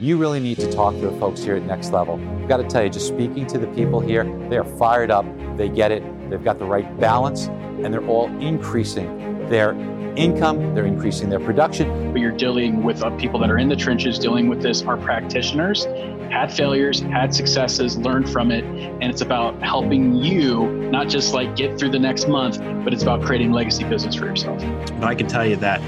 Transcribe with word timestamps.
you 0.00 0.16
really 0.16 0.38
need 0.38 0.58
to 0.58 0.70
talk 0.70 0.94
to 0.94 1.00
the 1.00 1.18
folks 1.18 1.42
here 1.42 1.56
at 1.56 1.62
Next 1.64 1.90
Level. 1.90 2.20
I've 2.40 2.48
got 2.48 2.58
to 2.58 2.64
tell 2.64 2.84
you, 2.84 2.90
just 2.90 3.08
speaking 3.08 3.46
to 3.48 3.58
the 3.58 3.66
people 3.68 3.98
here, 3.98 4.24
they 4.48 4.56
are 4.56 4.64
fired 4.64 5.10
up, 5.10 5.26
they 5.56 5.68
get 5.68 5.90
it, 5.90 6.04
they've 6.30 6.42
got 6.42 6.58
the 6.58 6.64
right 6.64 6.98
balance, 7.00 7.46
and 7.48 7.92
they're 7.92 8.06
all 8.06 8.28
increasing 8.40 9.48
their 9.48 9.72
income, 10.18 10.74
they're 10.74 10.86
increasing 10.86 11.30
their 11.30 11.40
production. 11.40 12.12
But 12.12 12.20
you're 12.20 12.32
dealing 12.32 12.82
with 12.82 13.02
uh, 13.02 13.10
people 13.16 13.38
that 13.40 13.50
are 13.50 13.58
in 13.58 13.68
the 13.68 13.76
trenches 13.76 14.18
dealing 14.18 14.48
with 14.48 14.60
this, 14.60 14.82
are 14.82 14.96
practitioners, 14.96 15.84
had 16.30 16.52
failures, 16.52 17.00
had 17.00 17.34
successes, 17.34 17.96
learned 17.96 18.28
from 18.28 18.50
it. 18.50 18.64
And 18.64 19.04
it's 19.04 19.20
about 19.20 19.60
helping 19.62 20.14
you 20.14 20.66
not 20.90 21.08
just 21.08 21.32
like 21.32 21.56
get 21.56 21.78
through 21.78 21.90
the 21.90 21.98
next 21.98 22.28
month, 22.28 22.58
but 22.84 22.92
it's 22.92 23.02
about 23.02 23.22
creating 23.22 23.52
legacy 23.52 23.84
business 23.84 24.14
for 24.14 24.26
yourself. 24.26 24.60
But 24.98 25.04
I 25.04 25.14
can 25.14 25.26
tell 25.26 25.46
you 25.46 25.56
that 25.56 25.80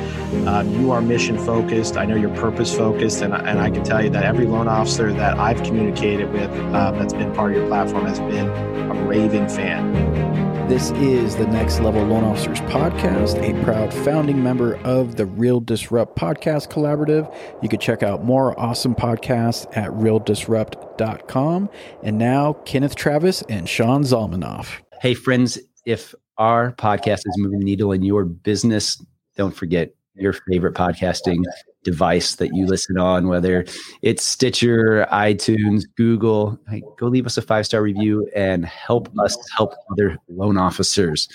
um, 0.47 0.81
you 0.81 0.93
are 0.93 1.01
mission 1.01 1.37
focused. 1.39 1.97
I 1.97 2.05
know 2.07 2.17
you're 2.17 2.35
purpose 2.37 2.75
focused. 2.75 3.23
And, 3.23 3.35
and 3.35 3.59
I 3.59 3.71
can 3.71 3.85
tell 3.85 4.03
you 4.03 4.11
that 4.11 4.25
every 4.25 4.47
loan 4.47 4.69
officer 4.69 5.13
that 5.13 5.39
I've 5.39 5.63
communicated 5.63 6.33
with 6.33 6.51
um, 6.75 6.99
that's 6.99 7.13
been 7.13 7.35
part 7.35 7.53
of 7.53 7.59
your 7.59 7.67
platform 7.69 8.07
has 8.07 8.21
been 8.21 8.49
a 8.49 9.07
raving 9.07 9.49
fan. 9.49 10.40
This 10.71 10.93
is 10.93 11.35
the 11.35 11.49
Next 11.49 11.81
Level 11.81 12.05
Loan 12.05 12.23
Officers 12.23 12.61
Podcast, 12.61 13.43
a 13.43 13.65
proud 13.65 13.93
founding 13.93 14.41
member 14.41 14.77
of 14.85 15.17
the 15.17 15.27
Real 15.27 15.59
Disrupt 15.59 16.17
Podcast 16.17 16.69
Collaborative. 16.69 17.35
You 17.61 17.69
can 17.69 17.81
check 17.81 18.05
out 18.05 18.23
more 18.23 18.57
awesome 18.57 18.95
podcasts 18.95 19.67
at 19.77 19.91
realdisrupt.com. 19.91 21.71
And 22.05 22.19
now, 22.19 22.53
Kenneth 22.53 22.95
Travis 22.95 23.43
and 23.49 23.69
Sean 23.69 24.05
Zalmanoff. 24.05 24.81
Hey, 25.01 25.15
friends, 25.15 25.59
if 25.87 26.15
our 26.39 26.71
podcast 26.75 27.27
is 27.27 27.35
moving 27.37 27.59
the 27.59 27.65
needle 27.65 27.91
in 27.91 28.05
your 28.05 28.25
business, 28.25 29.05
don't 29.37 29.57
forget 29.57 29.93
your 30.15 30.35
favorite 30.35 30.77
podcasting 30.77 31.43
device 31.83 32.37
that 32.37 32.55
you 32.55 32.67
listen 32.67 32.99
on, 32.99 33.29
whether 33.29 33.65
it's 34.03 34.23
Stitcher, 34.23 35.07
iTunes, 35.11 35.85
Google. 35.97 36.59
Hey, 36.69 36.83
go 36.99 37.07
leave 37.07 37.27
us 37.27 37.37
a 37.37 37.43
five 37.43 37.67
star 37.67 37.83
review 37.83 38.29
and 38.35 38.65
help 38.67 39.11
us 39.19 39.37
help 39.57 39.75
other 39.93 40.19
loan 40.29 40.57
officers. 40.57 41.29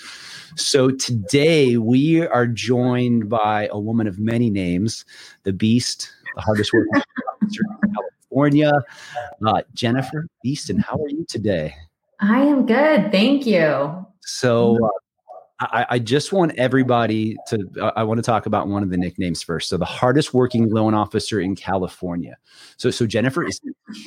So 0.56 0.90
today 0.90 1.76
we 1.76 2.26
are 2.26 2.46
joined 2.46 3.28
by 3.28 3.68
a 3.70 3.78
woman 3.78 4.06
of 4.06 4.18
many 4.18 4.50
names, 4.50 5.04
the 5.42 5.52
Beast, 5.52 6.10
the 6.34 6.42
hardest 6.42 6.72
working 6.72 7.02
officer 7.42 7.62
in 7.82 7.94
California, 7.94 8.72
uh, 9.46 9.62
Jennifer 9.74 10.26
Beeston. 10.42 10.78
How 10.78 10.96
are 10.96 11.08
you 11.08 11.24
today? 11.28 11.74
I 12.20 12.40
am 12.40 12.66
good, 12.66 13.10
thank 13.10 13.46
you. 13.46 14.06
So. 14.20 14.78
Uh, 14.84 14.88
I, 15.58 15.86
I, 15.90 15.98
just 15.98 16.34
want 16.34 16.52
everybody 16.56 17.34
to. 17.48 17.66
Uh, 17.80 17.90
I 17.96 18.02
want 18.02 18.18
to 18.18 18.22
talk 18.22 18.44
about 18.44 18.68
one 18.68 18.82
of 18.82 18.90
the 18.90 18.98
nicknames 18.98 19.42
first. 19.42 19.70
So 19.70 19.78
the 19.78 19.86
hardest 19.86 20.34
working 20.34 20.68
loan 20.68 20.92
officer 20.92 21.40
in 21.40 21.56
California. 21.56 22.36
So 22.76 22.90
so 22.90 23.06
Jennifer 23.06 23.42
is 23.46 23.58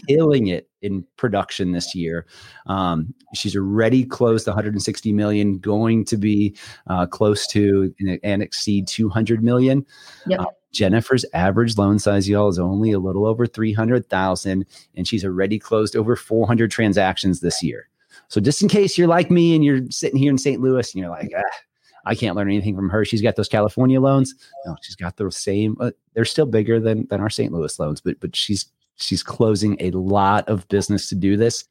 killing 0.08 0.48
it 0.48 0.70
in 0.84 1.04
production 1.18 1.72
this 1.72 1.96
year. 1.96 2.28
Um, 2.68 3.16
she's 3.34 3.56
already 3.56 4.06
closed 4.06 4.46
160 4.46 5.12
million, 5.12 5.58
going 5.58 6.06
to 6.06 6.18
be 6.18 6.56
uh, 6.88 7.08
close 7.08 7.48
to 7.48 7.94
and 8.24 8.44
exceed 8.44 8.88
200 8.88 9.44
million. 9.44 9.86
Yep. 10.28 10.40
Uh, 10.40 10.46
Jennifer's 10.72 11.26
average 11.34 11.80
loan 11.80 11.98
size, 11.98 12.30
y'all, 12.30 12.50
is 12.50 12.60
only 12.60 12.92
a 12.92 13.00
little 13.00 13.26
over 13.26 13.48
300,000, 13.48 14.66
and 14.96 15.08
she's 15.08 15.26
already 15.26 15.58
closed 15.58 15.96
over 15.96 16.16
400 16.16 16.70
transactions 16.70 17.40
this 17.40 17.64
year. 17.64 17.90
So 18.30 18.40
just 18.40 18.62
in 18.62 18.70
case 18.70 18.98
you're 18.98 19.08
like 19.08 19.30
me 19.30 19.56
and 19.56 19.64
you're 19.64 19.82
sitting 19.90 20.18
here 20.18 20.32
in 20.32 20.38
St. 20.38 20.62
Louis 20.62 20.94
and 20.94 21.02
you're 21.02 21.10
like, 21.10 21.32
ah, 21.36 21.60
I 22.06 22.16
can't 22.16 22.36
learn 22.36 22.48
anything 22.48 22.76
from 22.76 22.90
her. 22.90 23.04
She's 23.04 23.22
got 23.22 23.36
those 23.36 23.50
California 23.50 24.00
loans. 24.00 24.34
No, 24.66 24.76
she's 24.82 24.96
got 24.96 25.18
the 25.18 25.32
same. 25.32 25.76
Uh, 25.80 25.92
they're 26.14 26.26
still 26.26 26.46
bigger 26.46 26.80
than 26.80 27.08
than 27.08 27.20
our 27.22 27.30
St. 27.30 27.52
Louis 27.52 27.78
loans, 27.80 28.02
but 28.02 28.20
but 28.20 28.36
she's 28.36 28.66
she's 28.96 29.24
closing 29.24 29.78
a 29.80 29.92
lot 29.92 30.48
of 30.48 30.68
business 30.70 31.10
to 31.10 31.16
do 31.16 31.38
this, 31.38 31.66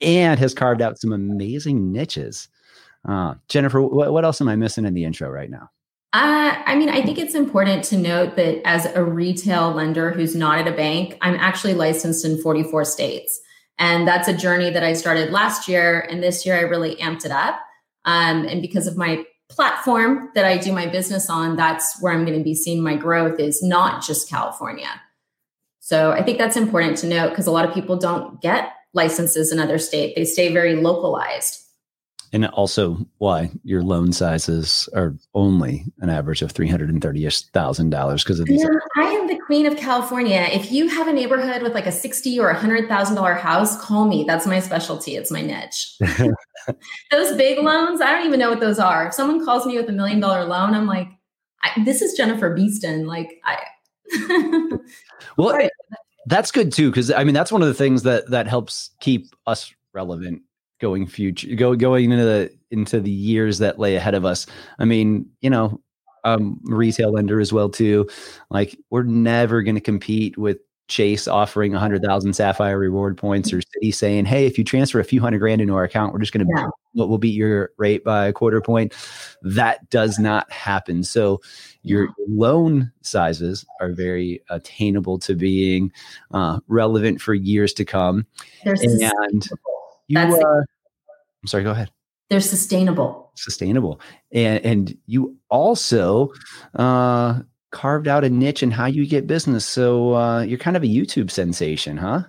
and 0.00 0.38
has 0.38 0.54
carved 0.54 0.82
out 0.82 0.98
some 0.98 1.12
amazing 1.12 1.92
niches. 1.92 2.48
Uh, 3.08 3.34
Jennifer, 3.48 3.80
what, 3.80 4.12
what 4.12 4.24
else 4.24 4.40
am 4.40 4.48
I 4.48 4.56
missing 4.56 4.84
in 4.84 4.94
the 4.94 5.04
intro 5.04 5.30
right 5.30 5.50
now? 5.50 5.70
Uh, 6.12 6.56
I 6.64 6.76
mean, 6.76 6.88
I 6.88 7.02
think 7.02 7.18
it's 7.18 7.34
important 7.34 7.84
to 7.84 7.98
note 7.98 8.36
that 8.36 8.66
as 8.66 8.86
a 8.86 9.04
retail 9.04 9.72
lender 9.72 10.10
who's 10.10 10.34
not 10.34 10.58
at 10.58 10.68
a 10.68 10.76
bank, 10.76 11.18
I'm 11.20 11.34
actually 11.34 11.74
licensed 11.74 12.24
in 12.24 12.40
44 12.40 12.84
states. 12.84 13.40
And 13.78 14.08
that's 14.08 14.28
a 14.28 14.36
journey 14.36 14.70
that 14.70 14.82
I 14.82 14.94
started 14.94 15.30
last 15.30 15.68
year. 15.68 16.00
And 16.00 16.22
this 16.22 16.46
year 16.46 16.56
I 16.56 16.60
really 16.60 16.96
amped 16.96 17.24
it 17.24 17.30
up. 17.30 17.60
Um, 18.04 18.46
and 18.46 18.62
because 18.62 18.86
of 18.86 18.96
my 18.96 19.24
platform 19.48 20.30
that 20.34 20.44
I 20.44 20.56
do 20.56 20.72
my 20.72 20.86
business 20.86 21.28
on, 21.28 21.56
that's 21.56 22.00
where 22.00 22.12
I'm 22.12 22.24
going 22.24 22.38
to 22.38 22.44
be 22.44 22.54
seeing 22.54 22.82
my 22.82 22.96
growth 22.96 23.38
is 23.38 23.62
not 23.62 24.02
just 24.02 24.28
California. 24.28 24.88
So 25.80 26.10
I 26.10 26.22
think 26.22 26.38
that's 26.38 26.56
important 26.56 26.96
to 26.98 27.06
note 27.06 27.30
because 27.30 27.46
a 27.46 27.52
lot 27.52 27.64
of 27.64 27.74
people 27.74 27.96
don't 27.96 28.40
get 28.40 28.72
licenses 28.92 29.52
in 29.52 29.60
other 29.60 29.78
states. 29.78 30.14
They 30.16 30.24
stay 30.24 30.52
very 30.52 30.74
localized. 30.74 31.62
And 32.36 32.44
also 32.48 32.98
why 33.16 33.50
your 33.64 33.82
loan 33.82 34.12
sizes 34.12 34.90
are 34.94 35.16
only 35.34 35.86
an 36.00 36.10
average 36.10 36.42
of 36.42 36.52
$330,000 36.52 38.24
because 38.24 38.40
of 38.40 38.44
these. 38.44 38.60
Yeah, 38.60 38.68
I 38.98 39.04
am 39.04 39.26
the 39.26 39.38
queen 39.38 39.64
of 39.64 39.78
California. 39.78 40.46
If 40.52 40.70
you 40.70 40.86
have 40.88 41.08
a 41.08 41.14
neighborhood 41.14 41.62
with 41.62 41.72
like 41.72 41.86
a 41.86 41.92
60 41.92 42.38
or 42.38 42.50
a 42.50 42.54
$100,000 42.54 43.40
house, 43.40 43.82
call 43.82 44.06
me. 44.06 44.24
That's 44.24 44.46
my 44.46 44.60
specialty. 44.60 45.16
It's 45.16 45.30
my 45.30 45.40
niche. 45.40 45.96
those 47.10 47.34
big 47.38 47.58
loans, 47.58 48.02
I 48.02 48.12
don't 48.12 48.26
even 48.26 48.38
know 48.38 48.50
what 48.50 48.60
those 48.60 48.78
are. 48.78 49.06
If 49.06 49.14
someone 49.14 49.42
calls 49.42 49.64
me 49.64 49.78
with 49.78 49.88
a 49.88 49.92
million 49.92 50.20
dollar 50.20 50.44
loan, 50.44 50.74
I'm 50.74 50.86
like, 50.86 51.08
this 51.86 52.02
is 52.02 52.12
Jennifer 52.18 52.54
Beeston. 52.54 53.06
Like 53.06 53.40
I. 53.46 54.76
well, 55.38 55.58
that's 56.26 56.50
good 56.50 56.70
too. 56.70 56.92
Cause 56.92 57.10
I 57.10 57.24
mean, 57.24 57.32
that's 57.32 57.50
one 57.50 57.62
of 57.62 57.68
the 57.68 57.72
things 57.72 58.02
that, 58.02 58.28
that 58.28 58.46
helps 58.46 58.90
keep 59.00 59.28
us 59.46 59.72
relevant 59.94 60.42
going 60.80 61.06
future 61.06 61.54
go 61.54 61.74
going 61.74 62.10
into 62.10 62.24
the 62.24 62.52
into 62.70 63.00
the 63.00 63.10
years 63.10 63.58
that 63.58 63.78
lay 63.78 63.96
ahead 63.96 64.14
of 64.14 64.24
us. 64.24 64.46
I 64.78 64.84
mean 64.84 65.28
you 65.40 65.50
know 65.50 65.80
um 66.24 66.60
retail 66.64 67.12
lender 67.12 67.40
as 67.40 67.52
well 67.52 67.68
too. 67.68 68.08
Like 68.50 68.78
we're 68.90 69.02
never 69.02 69.62
going 69.62 69.76
to 69.76 69.80
compete 69.80 70.36
with 70.36 70.58
chase 70.88 71.26
offering 71.26 71.72
100000 71.72 72.32
sapphire 72.32 72.78
reward 72.78 73.16
points 73.18 73.52
or 73.52 73.58
citi 73.58 73.92
saying 73.92 74.24
hey 74.24 74.46
if 74.46 74.56
you 74.56 74.62
transfer 74.62 75.00
a 75.00 75.04
few 75.04 75.20
hundred 75.20 75.40
grand 75.40 75.60
into 75.60 75.74
our 75.74 75.82
account 75.82 76.12
we're 76.12 76.20
just 76.20 76.32
going 76.32 76.46
to 76.46 76.52
yeah. 76.56 76.68
we'll 76.94 77.18
beat 77.18 77.34
your 77.34 77.70
rate 77.76 78.04
by 78.04 78.26
a 78.26 78.32
quarter 78.32 78.60
point. 78.60 78.94
That 79.42 79.88
does 79.90 80.18
not 80.18 80.50
happen. 80.50 81.04
So 81.04 81.40
your 81.82 82.08
loan 82.28 82.90
sizes 83.02 83.66
are 83.80 83.92
very 83.92 84.42
attainable 84.48 85.18
to 85.20 85.34
being 85.34 85.92
uh, 86.32 86.60
relevant 86.68 87.20
for 87.20 87.34
years 87.34 87.72
to 87.74 87.84
come. 87.84 88.26
There's 88.64 88.80
and 88.80 89.46
you, 90.08 90.18
uh, 90.18 90.62
I'm 91.42 91.46
sorry, 91.46 91.64
go 91.64 91.70
ahead. 91.70 91.90
They're 92.28 92.40
sustainable. 92.40 93.32
Sustainable. 93.36 94.00
And, 94.32 94.64
and 94.64 94.98
you 95.06 95.36
also 95.48 96.32
uh, 96.74 97.40
carved 97.70 98.08
out 98.08 98.24
a 98.24 98.30
niche 98.30 98.62
in 98.62 98.70
how 98.70 98.86
you 98.86 99.06
get 99.06 99.26
business. 99.26 99.64
So 99.64 100.14
uh, 100.14 100.40
you're 100.40 100.58
kind 100.58 100.76
of 100.76 100.82
a 100.82 100.86
YouTube 100.86 101.30
sensation, 101.30 101.96
huh? 101.96 102.22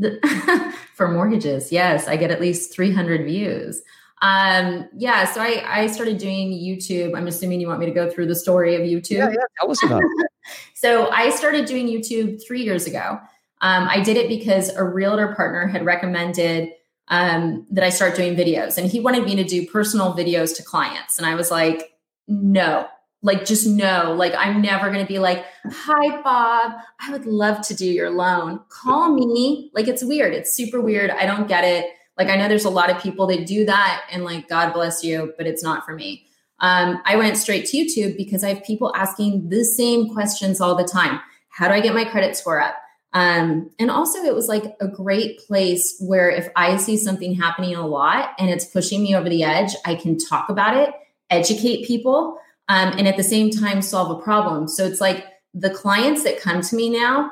For 0.94 1.08
mortgages, 1.08 1.70
yes. 1.70 2.08
I 2.08 2.16
get 2.16 2.30
at 2.30 2.40
least 2.40 2.72
300 2.72 3.24
views. 3.24 3.82
Um, 4.22 4.88
yeah, 4.96 5.24
so 5.26 5.40
I, 5.40 5.62
I 5.66 5.86
started 5.88 6.18
doing 6.18 6.50
YouTube. 6.50 7.16
I'm 7.16 7.26
assuming 7.26 7.60
you 7.60 7.68
want 7.68 7.80
me 7.80 7.86
to 7.86 7.92
go 7.92 8.10
through 8.10 8.26
the 8.26 8.34
story 8.34 8.74
of 8.74 8.82
YouTube. 8.82 9.18
Yeah, 9.18 9.28
yeah. 9.28 9.44
Tell 9.60 9.70
us 9.70 9.82
about 9.84 10.02
it. 10.02 10.28
so 10.74 11.10
I 11.10 11.30
started 11.30 11.66
doing 11.66 11.86
YouTube 11.86 12.40
three 12.44 12.62
years 12.62 12.86
ago. 12.86 13.18
Um, 13.60 13.88
I 13.88 14.00
did 14.00 14.16
it 14.16 14.28
because 14.28 14.70
a 14.70 14.84
realtor 14.84 15.34
partner 15.34 15.66
had 15.66 15.84
recommended 15.84 16.70
um, 17.08 17.66
that 17.70 17.84
I 17.84 17.90
start 17.90 18.16
doing 18.16 18.34
videos. 18.34 18.78
And 18.78 18.90
he 18.90 19.00
wanted 19.00 19.24
me 19.24 19.36
to 19.36 19.44
do 19.44 19.66
personal 19.66 20.14
videos 20.14 20.56
to 20.56 20.62
clients. 20.62 21.18
And 21.18 21.26
I 21.26 21.34
was 21.34 21.50
like, 21.50 21.92
no, 22.26 22.86
like 23.22 23.44
just 23.44 23.66
no. 23.66 24.14
Like 24.16 24.34
I'm 24.36 24.62
never 24.62 24.90
going 24.90 25.04
to 25.04 25.12
be 25.12 25.18
like, 25.18 25.44
hi, 25.70 26.22
Bob, 26.22 26.72
I 27.00 27.10
would 27.12 27.26
love 27.26 27.60
to 27.68 27.74
do 27.74 27.86
your 27.86 28.10
loan. 28.10 28.60
Call 28.68 29.14
me. 29.14 29.70
Like 29.74 29.88
it's 29.88 30.04
weird. 30.04 30.34
It's 30.34 30.54
super 30.54 30.80
weird. 30.80 31.10
I 31.10 31.26
don't 31.26 31.48
get 31.48 31.64
it. 31.64 31.86
Like 32.16 32.28
I 32.28 32.36
know 32.36 32.48
there's 32.48 32.64
a 32.64 32.70
lot 32.70 32.90
of 32.90 33.02
people 33.02 33.26
that 33.26 33.46
do 33.46 33.64
that 33.66 34.04
and 34.10 34.24
like, 34.24 34.48
God 34.48 34.72
bless 34.72 35.02
you, 35.02 35.34
but 35.36 35.46
it's 35.46 35.62
not 35.62 35.84
for 35.84 35.94
me. 35.94 36.26
Um, 36.60 37.02
I 37.04 37.16
went 37.16 37.36
straight 37.36 37.66
to 37.66 37.76
YouTube 37.76 38.16
because 38.16 38.44
I 38.44 38.54
have 38.54 38.62
people 38.62 38.94
asking 38.94 39.48
the 39.48 39.64
same 39.64 40.14
questions 40.14 40.60
all 40.60 40.76
the 40.76 40.84
time. 40.84 41.20
How 41.48 41.68
do 41.68 41.74
I 41.74 41.80
get 41.80 41.94
my 41.94 42.04
credit 42.04 42.36
score 42.36 42.60
up? 42.60 42.76
Um, 43.14 43.70
and 43.78 43.92
also, 43.92 44.18
it 44.18 44.34
was 44.34 44.48
like 44.48 44.64
a 44.80 44.88
great 44.88 45.38
place 45.46 45.96
where 46.00 46.28
if 46.28 46.48
I 46.56 46.76
see 46.76 46.96
something 46.96 47.34
happening 47.34 47.76
a 47.76 47.86
lot 47.86 48.30
and 48.38 48.50
it's 48.50 48.64
pushing 48.64 49.02
me 49.02 49.14
over 49.14 49.28
the 49.28 49.44
edge, 49.44 49.70
I 49.86 49.94
can 49.94 50.18
talk 50.18 50.48
about 50.48 50.76
it, 50.76 50.92
educate 51.30 51.86
people, 51.86 52.38
um, 52.68 52.92
and 52.98 53.06
at 53.06 53.16
the 53.16 53.22
same 53.22 53.50
time 53.50 53.82
solve 53.82 54.18
a 54.18 54.22
problem. 54.22 54.66
So 54.66 54.84
it's 54.84 55.00
like 55.00 55.24
the 55.54 55.70
clients 55.70 56.24
that 56.24 56.40
come 56.40 56.60
to 56.60 56.76
me 56.76 56.90
now 56.90 57.30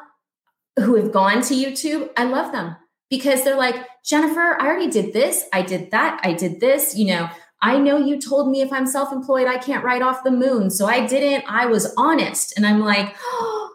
who 0.76 0.94
have 0.94 1.10
gone 1.10 1.42
to 1.42 1.54
YouTube, 1.54 2.10
I 2.16 2.24
love 2.24 2.52
them 2.52 2.76
because 3.10 3.42
they're 3.42 3.56
like, 3.56 3.76
Jennifer, 4.04 4.56
I 4.60 4.66
already 4.66 4.90
did 4.90 5.12
this, 5.12 5.44
I 5.52 5.62
did 5.62 5.90
that, 5.90 6.20
I 6.22 6.32
did 6.32 6.60
this, 6.60 6.96
you 6.96 7.06
know. 7.06 7.28
I 7.64 7.78
know 7.78 7.96
you 7.96 8.20
told 8.20 8.50
me 8.50 8.60
if 8.60 8.72
I'm 8.72 8.86
self 8.86 9.12
employed, 9.12 9.46
I 9.46 9.56
can't 9.56 9.84
write 9.84 10.02
off 10.02 10.24
the 10.24 10.32
moon. 10.32 10.68
So 10.68 10.86
I 10.86 11.06
didn't. 11.06 11.44
I 11.48 11.66
was 11.66 11.94
honest. 11.96 12.54
And 12.56 12.66
I'm 12.66 12.80
like, 12.80 13.14
oh, 13.22 13.71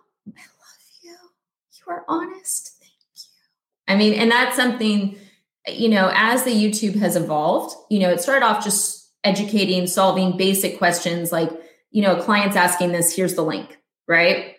are 1.88 2.06
honest. 2.08 2.76
Thank 2.80 2.92
you. 3.16 3.24
I 3.88 3.96
mean, 3.96 4.14
and 4.14 4.32
that's 4.32 4.56
something, 4.56 5.18
you 5.68 5.90
know, 5.90 6.12
as 6.14 6.44
the 6.44 6.52
YouTube 6.52 6.96
has 7.00 7.16
evolved, 7.16 7.76
you 7.90 8.00
know, 8.00 8.10
it 8.10 8.22
started 8.22 8.46
off 8.46 8.64
just 8.64 9.10
educating, 9.24 9.88
solving 9.88 10.38
basic 10.38 10.78
questions 10.78 11.32
like, 11.32 11.50
you 11.92 12.02
know, 12.02 12.16
clients 12.22 12.56
asking 12.56 12.92
this, 12.92 13.16
here's 13.16 13.36
the 13.36 13.44
link, 13.44 13.78
right? 14.08 14.56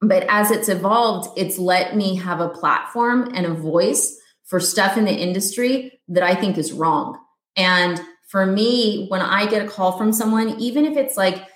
But 0.00 0.26
as 0.28 0.50
it's 0.50 0.68
evolved, 0.68 1.38
it's 1.38 1.58
let 1.58 1.96
me 1.96 2.16
have 2.16 2.40
a 2.40 2.48
platform 2.48 3.30
and 3.34 3.46
a 3.46 3.54
voice 3.54 4.18
for 4.44 4.58
stuff 4.58 4.96
in 4.96 5.04
the 5.04 5.12
industry 5.12 6.00
that 6.08 6.22
I 6.22 6.34
think 6.34 6.58
is 6.58 6.72
wrong. 6.72 7.18
And 7.56 8.00
for 8.28 8.44
me, 8.44 9.06
when 9.08 9.20
I 9.20 9.46
get 9.46 9.64
a 9.64 9.68
call 9.68 9.96
from 9.96 10.12
someone, 10.12 10.58
even 10.58 10.84
if 10.84 10.96
it's 10.96 11.16
like 11.16 11.46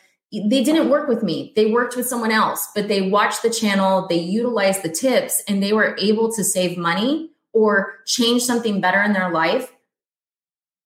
they 0.49 0.63
didn't 0.63 0.91
work 0.91 1.09
with 1.09 1.23
me, 1.23 1.53
they 1.57 1.71
worked 1.71 1.97
with 1.97 2.09
someone 2.09 2.33
else, 2.33 2.69
but 2.75 2.89
they 2.89 3.09
watched 3.09 3.43
the 3.43 3.51
channel, 3.51 4.07
they 4.09 4.19
utilized 4.19 4.83
the 4.83 4.89
tips, 4.89 5.43
and 5.49 5.63
they 5.63 5.73
were 5.73 5.97
able 5.99 6.33
to 6.33 6.45
save 6.45 6.77
money 6.77 7.31
or 7.53 7.95
change 8.07 8.43
something 8.43 8.81
better 8.81 9.03
in 9.03 9.13
their 9.13 9.31
life. 9.31 9.73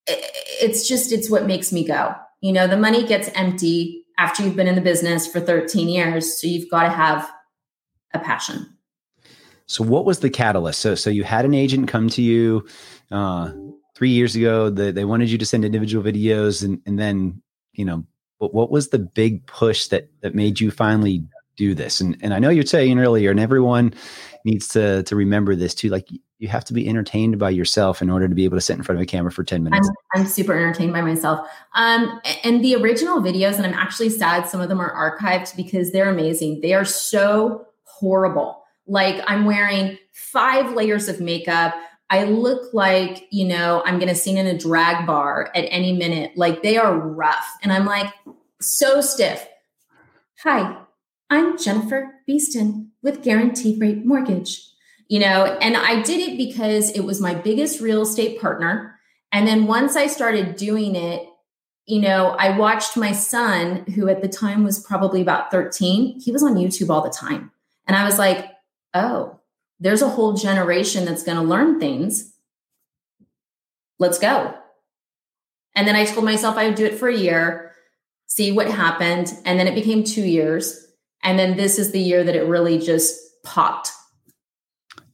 It's 0.07 0.87
just, 0.87 1.13
it's 1.13 1.31
what 1.31 1.47
makes 1.47 1.73
me 1.73 1.87
go. 1.87 2.15
You 2.41 2.53
know, 2.53 2.67
the 2.67 2.77
money 2.77 3.07
gets 3.07 3.29
empty 3.35 4.05
after 4.19 4.43
you've 4.43 4.57
been 4.57 4.67
in 4.67 4.75
the 4.75 4.81
business 4.81 5.27
for 5.27 5.41
13 5.41 5.89
years. 5.89 6.41
So 6.41 6.47
you've 6.47 6.71
got 6.71 6.85
to 6.85 6.91
have 6.91 7.31
a 8.13 8.19
passion. 8.19 8.77
So 9.67 9.85
what 9.85 10.05
was 10.05 10.19
the 10.21 10.31
catalyst? 10.31 10.81
So 10.81 10.95
so 10.95 11.11
you 11.11 11.23
had 11.23 11.45
an 11.45 11.55
agent 11.55 11.89
come 11.89 12.09
to 12.11 12.23
you 12.23 12.67
uh, 13.11 13.53
three 13.95 14.11
years 14.11 14.35
ago 14.35 14.69
that 14.69 14.95
they 14.95 15.05
wanted 15.05 15.31
you 15.31 15.39
to 15.39 15.47
send 15.47 15.65
individual 15.65 16.03
videos 16.03 16.65
and, 16.65 16.81
and 16.87 16.99
then, 16.99 17.41
you 17.73 17.85
know, 17.85 18.05
but 18.41 18.55
what 18.55 18.71
was 18.71 18.89
the 18.89 18.99
big 18.99 19.47
push 19.47 19.89
that, 19.89 20.11
that 20.23 20.35
made 20.35 20.59
you 20.59 20.71
finally 20.71 21.25
do 21.57 21.75
this? 21.75 22.01
And, 22.01 22.17
and 22.23 22.33
I 22.33 22.39
know 22.39 22.49
you're 22.49 22.65
saying 22.65 22.99
earlier, 22.99 23.31
and 23.31 23.39
everyone 23.39 23.95
needs 24.45 24.67
to, 24.69 25.03
to 25.05 25.15
remember 25.15 25.55
this 25.55 25.75
too. 25.75 25.91
Like 25.91 26.09
you 26.39 26.49
have 26.49 26.65
to 26.65 26.73
be 26.73 26.89
entertained 26.89 27.39
by 27.39 27.51
yourself 27.51 28.01
in 28.01 28.09
order 28.09 28.27
to 28.27 28.35
be 28.35 28.47
able 28.47 28.57
to 28.57 28.63
sit 28.63 28.77
in 28.77 28.83
front 28.83 28.99
of 28.99 29.03
a 29.03 29.07
camera 29.07 29.31
for 29.31 29.45
10 29.45 29.63
minutes. 29.63 29.89
I'm, 30.15 30.23
I'm 30.23 30.27
super 30.27 30.55
entertained 30.55 30.95
by 30.95 31.03
myself. 31.03 31.47
Um, 31.75 32.19
and 32.43 32.65
the 32.65 32.77
original 32.77 33.21
videos, 33.21 33.57
and 33.57 33.67
I'm 33.67 33.75
actually 33.75 34.09
sad 34.09 34.49
some 34.49 34.63
of 34.63 34.71
them 34.71 34.81
are 34.81 35.19
archived 35.21 35.55
because 35.55 35.93
they're 35.93 36.09
amazing. 36.09 36.63
They 36.63 36.73
are 36.73 36.87
so 36.87 37.67
horrible. 37.83 38.65
Like 38.87 39.23
I'm 39.27 39.45
wearing 39.45 39.99
five 40.13 40.73
layers 40.73 41.09
of 41.09 41.21
makeup. 41.21 41.75
I 42.11 42.25
look 42.25 42.75
like, 42.75 43.29
you 43.31 43.47
know, 43.47 43.83
I'm 43.87 44.01
going 44.01 44.09
to 44.09 44.17
sing 44.17 44.37
in 44.37 44.49
a 44.49 44.59
drag 44.59 45.07
bar 45.07 45.51
at 45.55 45.65
any 45.71 45.93
minute. 45.93 46.37
Like 46.37 46.63
they 46.63 46.77
are 46.77 46.99
rough. 46.99 47.47
And 47.63 47.73
I'm 47.73 47.87
like, 47.87 48.13
so 48.61 49.01
stiff. 49.01 49.47
Hi, 50.43 50.77
I'm 51.31 51.57
Jennifer 51.57 52.13
Beeston 52.27 52.91
with 53.03 53.23
Guaranteed 53.23 53.81
Rate 53.81 54.05
Mortgage. 54.05 54.67
You 55.09 55.21
know, 55.21 55.45
and 55.61 55.77
I 55.77 56.03
did 56.03 56.21
it 56.21 56.37
because 56.37 56.91
it 56.91 57.01
was 57.01 57.21
my 57.21 57.35
biggest 57.35 57.81
real 57.81 58.03
estate 58.03 58.41
partner. 58.41 58.99
And 59.33 59.47
then 59.47 59.67
once 59.67 59.97
I 59.97 60.07
started 60.07 60.57
doing 60.57 60.97
it, 60.97 61.27
you 61.87 62.01
know, 62.01 62.29
I 62.39 62.57
watched 62.57 62.97
my 62.97 63.13
son, 63.13 63.85
who 63.95 64.09
at 64.09 64.23
the 64.23 64.29
time 64.29 64.63
was 64.63 64.79
probably 64.79 65.21
about 65.21 65.51
13, 65.51 66.21
he 66.21 66.31
was 66.31 66.43
on 66.43 66.55
YouTube 66.55 66.91
all 66.91 67.03
the 67.03 67.11
time. 67.11 67.51
And 67.87 67.97
I 67.97 68.05
was 68.05 68.19
like, 68.19 68.47
oh, 68.95 69.40
there's 69.81 70.03
a 70.03 70.09
whole 70.09 70.35
generation 70.35 71.05
that's 71.05 71.23
going 71.23 71.39
to 71.39 71.45
learn 71.45 71.81
things. 71.81 72.33
Let's 73.99 74.19
go. 74.19 74.55
And 75.75 75.89
then 75.89 75.97
I 75.97 76.05
told 76.05 76.25
myself 76.25 76.57
I 76.57 76.67
would 76.67 76.75
do 76.75 76.85
it 76.85 76.99
for 76.99 77.09
a 77.09 77.17
year, 77.17 77.73
see 78.27 78.53
what 78.53 78.71
happened. 78.71 79.33
And 79.45 79.59
then 79.59 79.67
it 79.67 79.75
became 79.75 80.05
two 80.05 80.25
years. 80.25 80.87
And 81.23 81.39
then 81.39 81.57
this 81.57 81.79
is 81.79 81.93
the 81.93 82.01
year 82.01 82.25
that 82.25 82.37
it 82.37 82.47
really 82.47 82.79
just 82.79 83.19
popped. 83.45 83.91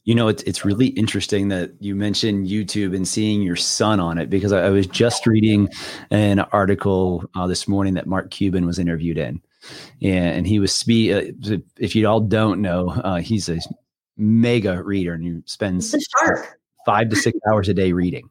You 0.03 0.15
know, 0.15 0.29
it's 0.29 0.41
it's 0.43 0.63
really 0.63 0.87
interesting 0.87 1.49
that 1.49 1.71
you 1.81 1.93
mentioned 1.93 2.47
YouTube 2.47 2.95
and 2.95 3.05
seeing 3.05 3.41
your 3.41 3.57
son 3.57 3.99
on 3.99 4.17
it 4.17 4.29
because 4.29 4.53
I, 4.53 4.67
I 4.67 4.69
was 4.69 4.87
just 4.87 5.27
reading 5.27 5.67
an 6.11 6.39
article 6.39 7.25
uh, 7.35 7.45
this 7.45 7.67
morning 7.67 7.95
that 7.95 8.07
Mark 8.07 8.31
Cuban 8.31 8.65
was 8.65 8.79
interviewed 8.79 9.17
in, 9.17 9.41
and 10.01 10.47
he 10.47 10.59
was 10.59 10.73
speak. 10.73 11.11
Uh, 11.11 11.57
if 11.77 11.93
you 11.93 12.07
all 12.07 12.21
don't 12.21 12.61
know, 12.61 12.87
uh, 12.89 13.17
he's 13.17 13.49
a 13.49 13.59
mega 14.17 14.83
reader 14.83 15.13
and 15.13 15.23
he 15.23 15.41
spends 15.45 15.95
five 16.85 17.09
to 17.09 17.15
six 17.15 17.37
hours 17.49 17.69
a 17.69 17.73
day 17.73 17.91
reading. 17.91 18.29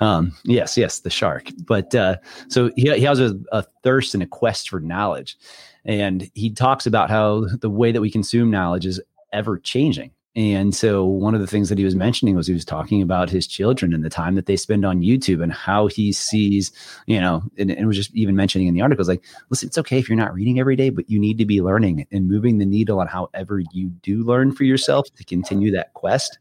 Um, 0.00 0.32
yes, 0.44 0.76
yes, 0.76 1.00
the 1.00 1.10
shark. 1.10 1.48
But 1.64 1.94
uh, 1.94 2.16
so 2.48 2.70
he, 2.76 2.92
he 2.94 3.02
has 3.02 3.20
a, 3.20 3.38
a, 3.52 3.64
thirst 3.82 4.14
and 4.14 4.22
a 4.22 4.26
quest 4.26 4.68
for 4.68 4.80
knowledge. 4.80 5.38
And 5.84 6.30
he 6.34 6.50
talks 6.50 6.86
about 6.86 7.10
how 7.10 7.46
the 7.60 7.70
way 7.70 7.92
that 7.92 8.00
we 8.00 8.10
consume 8.10 8.50
knowledge 8.50 8.86
is 8.86 9.00
ever 9.32 9.58
changing. 9.58 10.10
And 10.34 10.74
so 10.74 11.04
one 11.04 11.34
of 11.34 11.42
the 11.42 11.46
things 11.46 11.68
that 11.68 11.76
he 11.76 11.84
was 11.84 11.94
mentioning 11.94 12.34
was 12.34 12.46
he 12.46 12.54
was 12.54 12.64
talking 12.64 13.02
about 13.02 13.28
his 13.28 13.46
children 13.46 13.92
and 13.92 14.02
the 14.02 14.08
time 14.08 14.34
that 14.36 14.46
they 14.46 14.56
spend 14.56 14.84
on 14.86 15.02
YouTube 15.02 15.42
and 15.42 15.52
how 15.52 15.88
he 15.88 16.10
sees, 16.10 16.72
you 17.06 17.20
know, 17.20 17.42
and, 17.58 17.70
and 17.70 17.86
was 17.86 17.96
just 17.96 18.14
even 18.14 18.34
mentioning 18.34 18.66
in 18.66 18.72
the 18.72 18.80
article, 18.80 19.04
like, 19.04 19.22
listen, 19.50 19.66
it's 19.66 19.76
okay 19.76 19.98
if 19.98 20.08
you're 20.08 20.16
not 20.16 20.32
reading 20.32 20.58
every 20.58 20.74
day, 20.74 20.88
but 20.88 21.10
you 21.10 21.18
need 21.18 21.36
to 21.36 21.44
be 21.44 21.60
learning 21.60 22.06
and 22.10 22.28
moving 22.28 22.56
the 22.56 22.64
needle 22.64 22.98
on 22.98 23.08
however 23.08 23.60
you 23.72 23.90
do 24.02 24.22
learn 24.22 24.52
for 24.52 24.64
yourself 24.64 25.06
to 25.16 25.24
continue 25.24 25.70
that 25.70 25.92
quest, 25.92 26.38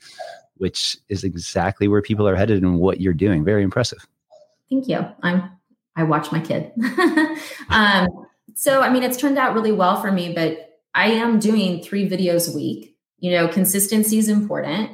which 0.56 0.98
is 1.10 1.26
exactly 1.26 1.90
where 1.90 2.02
people 2.02 2.26
are 2.26 2.36
headed 2.36 2.64
and 2.64 2.80
what 2.80 3.02
you're 3.02 3.14
doing. 3.14 3.44
Very 3.44 3.64
impressive. 3.64 4.08
Thank 4.70 4.88
you. 4.88 5.06
I'm 5.22 5.52
I 5.98 6.04
watch 6.04 6.32
my 6.32 6.40
kid. 6.40 6.72
um, 7.70 8.08
so 8.56 8.80
I 8.82 8.90
mean 8.90 9.04
it's 9.04 9.18
turned 9.18 9.38
out 9.38 9.54
really 9.54 9.74
well 9.74 10.02
for 10.02 10.14
me, 10.14 10.34
but 10.34 10.80
I 10.96 11.08
am 11.08 11.40
doing 11.40 11.84
three 11.84 12.10
videos 12.10 12.50
a 12.50 12.56
week 12.56 12.91
you 13.22 13.32
know 13.32 13.48
consistency 13.48 14.18
is 14.18 14.28
important. 14.28 14.92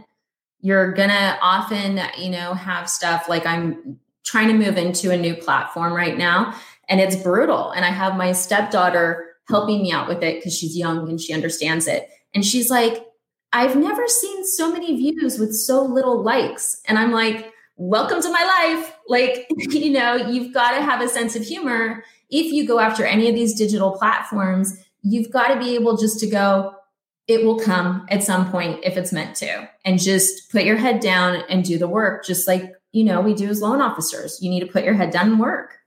You're 0.60 0.92
gonna 0.92 1.40
often 1.42 2.00
you 2.20 2.30
know 2.30 2.54
have 2.54 2.90
stuff 2.90 3.28
like 3.28 3.46
i'm 3.46 4.00
trying 4.24 4.50
to 4.50 4.54
move 4.54 4.78
into 4.78 5.10
a 5.12 5.18
new 5.18 5.36
platform 5.36 5.94
right 5.94 6.18
now 6.18 6.54
and 6.90 7.00
it's 7.00 7.16
brutal 7.16 7.72
and 7.72 7.86
i 7.86 7.90
have 7.90 8.18
my 8.18 8.34
stepdaughter 8.34 9.34
helping 9.48 9.82
me 9.82 9.92
out 9.92 10.08
with 10.08 10.22
it 10.22 10.36
because 10.36 10.56
she's 10.56 10.76
young 10.76 11.08
and 11.08 11.22
she 11.22 11.34
understands 11.34 11.88
it 11.88 12.10
and 12.34 12.46
she's 12.46 12.70
like 12.70 13.06
i've 13.54 13.78
never 13.78 14.06
seen 14.08 14.46
so 14.46 14.70
many 14.72 14.98
views 14.98 15.40
with 15.40 15.56
so 15.56 15.82
little 15.84 16.22
likes 16.22 16.82
and 16.88 17.00
i'm 17.00 17.12
like 17.12 17.54
welcome 17.80 18.20
to 18.20 18.32
my 18.32 18.44
life. 18.44 18.98
Like 19.08 19.46
you 19.70 19.92
know 19.92 20.16
you've 20.16 20.54
got 20.54 20.72
to 20.72 20.82
have 20.82 21.00
a 21.00 21.08
sense 21.08 21.36
of 21.36 21.44
humor. 21.44 22.04
If 22.30 22.52
you 22.52 22.68
go 22.68 22.80
after 22.80 23.06
any 23.06 23.30
of 23.30 23.36
these 23.36 23.54
digital 23.54 23.92
platforms 23.92 24.84
you've 25.04 25.32
got 25.32 25.54
to 25.54 25.60
be 25.60 25.76
able 25.76 25.96
just 25.96 26.20
to 26.20 26.28
go 26.28 26.74
it 27.28 27.44
will 27.44 27.60
come 27.60 28.06
at 28.10 28.24
some 28.24 28.50
point 28.50 28.80
if 28.84 28.98
it's 28.98 29.12
meant 29.12 29.36
to. 29.38 29.70
And 29.84 30.00
just 30.00 30.52
put 30.52 30.64
your 30.64 30.78
head 30.78 31.00
down 31.00 31.44
and 31.50 31.64
do 31.64 31.78
the 31.78 31.88
work, 31.88 32.26
just 32.26 32.48
like, 32.48 32.74
you 32.94 33.04
know, 33.04 33.22
we 33.22 33.34
do 33.34 33.50
as 33.50 33.62
loan 33.62 33.82
officers. 33.82 34.40
You 34.42 34.50
need 34.50 34.62
to 34.62 34.72
put 34.72 34.86
your 34.86 34.94
head 34.94 35.12
down 35.12 35.32
and 35.32 35.40
work. 35.40 35.78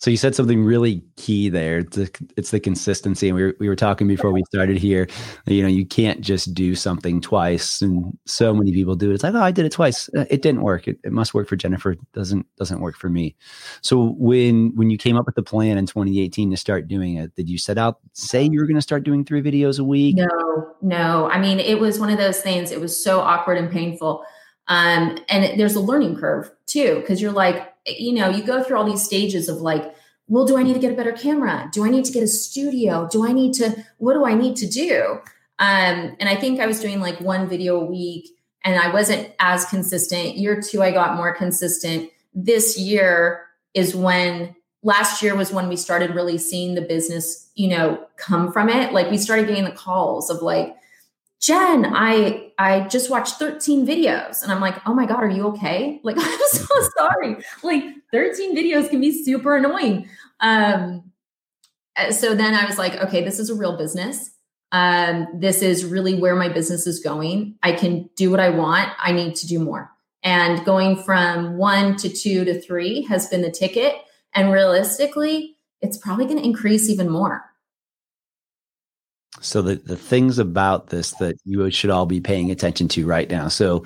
So 0.00 0.10
you 0.10 0.16
said 0.16 0.34
something 0.34 0.64
really 0.64 1.02
key 1.16 1.50
there. 1.50 1.78
It's 1.78 1.96
the, 1.96 2.28
it's 2.38 2.50
the 2.52 2.58
consistency. 2.58 3.28
And 3.28 3.36
we 3.36 3.42
were, 3.44 3.56
we 3.60 3.68
were 3.68 3.76
talking 3.76 4.08
before 4.08 4.32
we 4.32 4.42
started 4.44 4.78
here. 4.78 5.06
You 5.46 5.62
know, 5.62 5.68
you 5.68 5.84
can't 5.84 6.22
just 6.22 6.54
do 6.54 6.74
something 6.74 7.20
twice. 7.20 7.82
And 7.82 8.16
so 8.24 8.54
many 8.54 8.72
people 8.72 8.96
do 8.96 9.10
it. 9.10 9.14
It's 9.14 9.22
like, 9.22 9.34
oh, 9.34 9.42
I 9.42 9.50
did 9.50 9.66
it 9.66 9.72
twice. 9.72 10.08
Uh, 10.16 10.24
it 10.30 10.40
didn't 10.40 10.62
work. 10.62 10.88
It, 10.88 10.98
it 11.04 11.12
must 11.12 11.34
work 11.34 11.48
for 11.48 11.56
Jennifer. 11.56 11.92
It 11.92 11.98
doesn't 12.14 12.46
doesn't 12.56 12.80
work 12.80 12.96
for 12.96 13.10
me. 13.10 13.36
So 13.82 14.14
when 14.16 14.72
when 14.74 14.88
you 14.88 14.96
came 14.96 15.18
up 15.18 15.26
with 15.26 15.34
the 15.34 15.42
plan 15.42 15.76
in 15.76 15.84
2018 15.84 16.50
to 16.50 16.56
start 16.56 16.88
doing 16.88 17.16
it, 17.16 17.34
did 17.34 17.50
you 17.50 17.58
set 17.58 17.76
out 17.76 17.98
say 18.14 18.44
you 18.44 18.58
were 18.58 18.66
going 18.66 18.76
to 18.76 18.82
start 18.82 19.04
doing 19.04 19.22
three 19.22 19.42
videos 19.42 19.78
a 19.78 19.84
week? 19.84 20.16
No, 20.16 20.74
no. 20.80 21.28
I 21.30 21.38
mean, 21.38 21.60
it 21.60 21.78
was 21.78 22.00
one 22.00 22.08
of 22.08 22.16
those 22.16 22.40
things. 22.40 22.70
It 22.70 22.80
was 22.80 23.02
so 23.02 23.20
awkward 23.20 23.58
and 23.58 23.70
painful. 23.70 24.24
Um, 24.68 25.18
and 25.28 25.58
there's 25.60 25.74
a 25.74 25.80
learning 25.80 26.16
curve 26.16 26.50
too, 26.66 27.00
because 27.00 27.20
you're 27.20 27.32
like, 27.32 27.69
you 27.86 28.12
know, 28.12 28.28
you 28.28 28.42
go 28.42 28.62
through 28.62 28.76
all 28.76 28.84
these 28.84 29.02
stages 29.02 29.48
of 29.48 29.58
like, 29.58 29.94
well, 30.28 30.44
do 30.44 30.56
I 30.56 30.62
need 30.62 30.74
to 30.74 30.80
get 30.80 30.92
a 30.92 30.96
better 30.96 31.12
camera? 31.12 31.68
Do 31.72 31.84
I 31.84 31.90
need 31.90 32.04
to 32.04 32.12
get 32.12 32.22
a 32.22 32.28
studio? 32.28 33.08
Do 33.10 33.26
I 33.26 33.32
need 33.32 33.54
to, 33.54 33.84
what 33.98 34.14
do 34.14 34.24
I 34.24 34.34
need 34.34 34.56
to 34.56 34.66
do? 34.66 35.20
Um, 35.58 36.16
and 36.18 36.28
I 36.28 36.36
think 36.36 36.60
I 36.60 36.66
was 36.66 36.80
doing 36.80 37.00
like 37.00 37.20
one 37.20 37.48
video 37.48 37.80
a 37.80 37.84
week 37.84 38.28
and 38.64 38.78
I 38.78 38.92
wasn't 38.92 39.32
as 39.40 39.64
consistent. 39.64 40.36
Year 40.36 40.60
two, 40.60 40.82
I 40.82 40.92
got 40.92 41.16
more 41.16 41.34
consistent. 41.34 42.10
This 42.32 42.78
year 42.78 43.46
is 43.74 43.94
when 43.94 44.54
last 44.82 45.22
year 45.22 45.34
was 45.34 45.52
when 45.52 45.68
we 45.68 45.76
started 45.76 46.14
really 46.14 46.38
seeing 46.38 46.74
the 46.74 46.80
business, 46.80 47.50
you 47.54 47.68
know, 47.68 48.06
come 48.16 48.52
from 48.52 48.68
it. 48.68 48.92
Like 48.92 49.10
we 49.10 49.18
started 49.18 49.48
getting 49.48 49.64
the 49.64 49.72
calls 49.72 50.30
of 50.30 50.42
like, 50.42 50.76
Jen, 51.40 51.86
I 51.86 52.52
I 52.58 52.86
just 52.88 53.10
watched 53.10 53.36
13 53.36 53.86
videos 53.86 54.42
and 54.42 54.52
I'm 54.52 54.60
like, 54.60 54.76
"Oh 54.86 54.92
my 54.92 55.06
god, 55.06 55.22
are 55.22 55.28
you 55.28 55.48
okay?" 55.48 56.00
Like 56.04 56.16
I'm 56.20 56.38
so 56.50 56.66
sorry. 56.98 57.36
Like 57.62 57.84
13 58.12 58.54
videos 58.54 58.90
can 58.90 59.00
be 59.00 59.24
super 59.24 59.56
annoying. 59.56 60.08
Um 60.40 61.04
uh, 61.96 62.12
so 62.12 62.34
then 62.34 62.54
I 62.54 62.66
was 62.66 62.78
like, 62.78 62.94
"Okay, 62.96 63.24
this 63.24 63.38
is 63.38 63.50
a 63.50 63.54
real 63.54 63.76
business. 63.78 64.30
Um 64.72 65.28
this 65.34 65.62
is 65.62 65.84
really 65.84 66.14
where 66.14 66.36
my 66.36 66.48
business 66.48 66.86
is 66.86 67.00
going. 67.00 67.56
I 67.62 67.72
can 67.72 68.10
do 68.16 68.30
what 68.30 68.40
I 68.40 68.50
want. 68.50 68.90
I 68.98 69.12
need 69.12 69.34
to 69.36 69.46
do 69.46 69.58
more." 69.60 69.90
And 70.22 70.62
going 70.66 71.02
from 71.02 71.56
1 71.56 71.96
to 71.96 72.10
2 72.10 72.44
to 72.44 72.60
3 72.60 73.02
has 73.04 73.28
been 73.28 73.40
the 73.40 73.50
ticket 73.50 73.94
and 74.34 74.52
realistically, 74.52 75.56
it's 75.80 75.96
probably 75.96 76.26
going 76.26 76.36
to 76.36 76.44
increase 76.44 76.90
even 76.90 77.08
more 77.08 77.49
So 79.40 79.62
the, 79.62 79.76
the 79.76 79.96
things 79.96 80.38
about 80.38 80.88
this 80.88 81.12
that 81.12 81.36
you 81.44 81.70
should 81.70 81.90
all 81.90 82.06
be 82.06 82.20
paying 82.20 82.50
attention 82.50 82.88
to 82.88 83.06
right 83.06 83.28
now. 83.28 83.48
So 83.48 83.84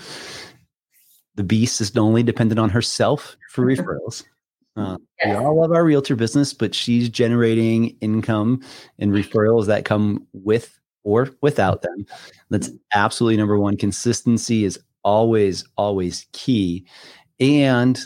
the 1.36 1.44
beast 1.44 1.80
is 1.80 1.96
only 1.96 2.22
dependent 2.22 2.58
on 2.58 2.70
herself 2.70 3.36
for 3.50 3.64
referrals. 3.66 4.24
Uh, 4.76 4.98
yes. 5.22 5.38
We 5.38 5.44
all 5.44 5.60
love 5.60 5.72
our 5.72 5.84
realtor 5.84 6.16
business, 6.16 6.52
but 6.52 6.74
she's 6.74 7.08
generating 7.08 7.96
income 8.00 8.60
and 8.98 9.12
referrals 9.12 9.66
that 9.66 9.84
come 9.84 10.26
with 10.32 10.78
or 11.04 11.30
without 11.42 11.82
them. 11.82 12.06
That's 12.50 12.70
absolutely 12.92 13.36
number 13.36 13.58
one. 13.58 13.76
Consistency 13.76 14.64
is 14.64 14.78
always, 15.04 15.64
always 15.76 16.26
key. 16.32 16.86
And 17.38 18.00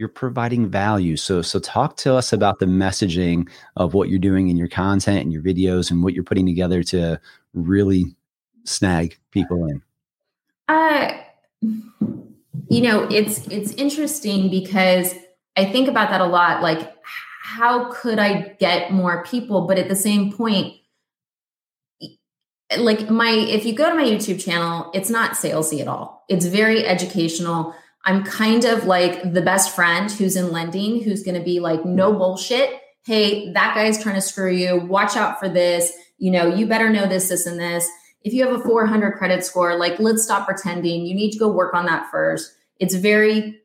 you're 0.00 0.08
providing 0.08 0.66
value. 0.66 1.14
So 1.14 1.42
so 1.42 1.60
talk 1.60 1.96
to 1.98 2.14
us 2.14 2.32
about 2.32 2.58
the 2.58 2.64
messaging 2.64 3.48
of 3.76 3.92
what 3.92 4.08
you're 4.08 4.18
doing 4.18 4.48
in 4.48 4.56
your 4.56 4.66
content 4.66 5.20
and 5.20 5.30
your 5.30 5.42
videos 5.42 5.90
and 5.90 6.02
what 6.02 6.14
you're 6.14 6.24
putting 6.24 6.46
together 6.46 6.82
to 6.84 7.20
really 7.52 8.06
snag 8.64 9.18
people 9.30 9.66
in. 9.66 9.82
Uh 10.68 11.12
you 12.70 12.80
know, 12.80 13.06
it's 13.10 13.46
it's 13.48 13.72
interesting 13.72 14.50
because 14.50 15.14
I 15.54 15.66
think 15.66 15.86
about 15.86 16.08
that 16.08 16.22
a 16.22 16.26
lot. 16.26 16.62
Like, 16.62 16.96
how 17.42 17.92
could 17.92 18.18
I 18.18 18.56
get 18.58 18.92
more 18.92 19.22
people? 19.24 19.66
But 19.66 19.78
at 19.78 19.88
the 19.88 19.96
same 19.96 20.32
point, 20.32 20.76
like 22.78 23.10
my 23.10 23.32
if 23.32 23.66
you 23.66 23.74
go 23.74 23.90
to 23.90 23.94
my 23.94 24.04
YouTube 24.04 24.42
channel, 24.42 24.90
it's 24.94 25.10
not 25.10 25.32
salesy 25.32 25.80
at 25.80 25.88
all. 25.88 26.24
It's 26.30 26.46
very 26.46 26.86
educational. 26.86 27.74
I'm 28.04 28.24
kind 28.24 28.64
of 28.64 28.84
like 28.84 29.32
the 29.32 29.42
best 29.42 29.74
friend 29.74 30.10
who's 30.10 30.36
in 30.36 30.52
lending, 30.52 31.02
who's 31.02 31.22
going 31.22 31.38
to 31.38 31.44
be 31.44 31.60
like, 31.60 31.84
no 31.84 32.12
bullshit. 32.12 32.80
Hey, 33.04 33.52
that 33.52 33.74
guy's 33.74 34.02
trying 34.02 34.14
to 34.14 34.20
screw 34.20 34.52
you. 34.52 34.78
Watch 34.78 35.16
out 35.16 35.38
for 35.38 35.48
this. 35.48 35.92
You 36.18 36.30
know, 36.30 36.46
you 36.46 36.66
better 36.66 36.88
know 36.90 37.06
this, 37.06 37.28
this, 37.28 37.46
and 37.46 37.58
this. 37.58 37.88
If 38.22 38.32
you 38.32 38.46
have 38.46 38.58
a 38.58 38.62
400 38.62 39.12
credit 39.12 39.44
score, 39.44 39.76
like, 39.76 39.98
let's 39.98 40.22
stop 40.22 40.46
pretending. 40.46 41.06
You 41.06 41.14
need 41.14 41.30
to 41.32 41.38
go 41.38 41.50
work 41.50 41.74
on 41.74 41.86
that 41.86 42.10
first. 42.10 42.54
It's 42.78 42.94
very 42.94 43.60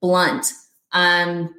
blunt. 0.00 0.52
Um, 0.92 1.54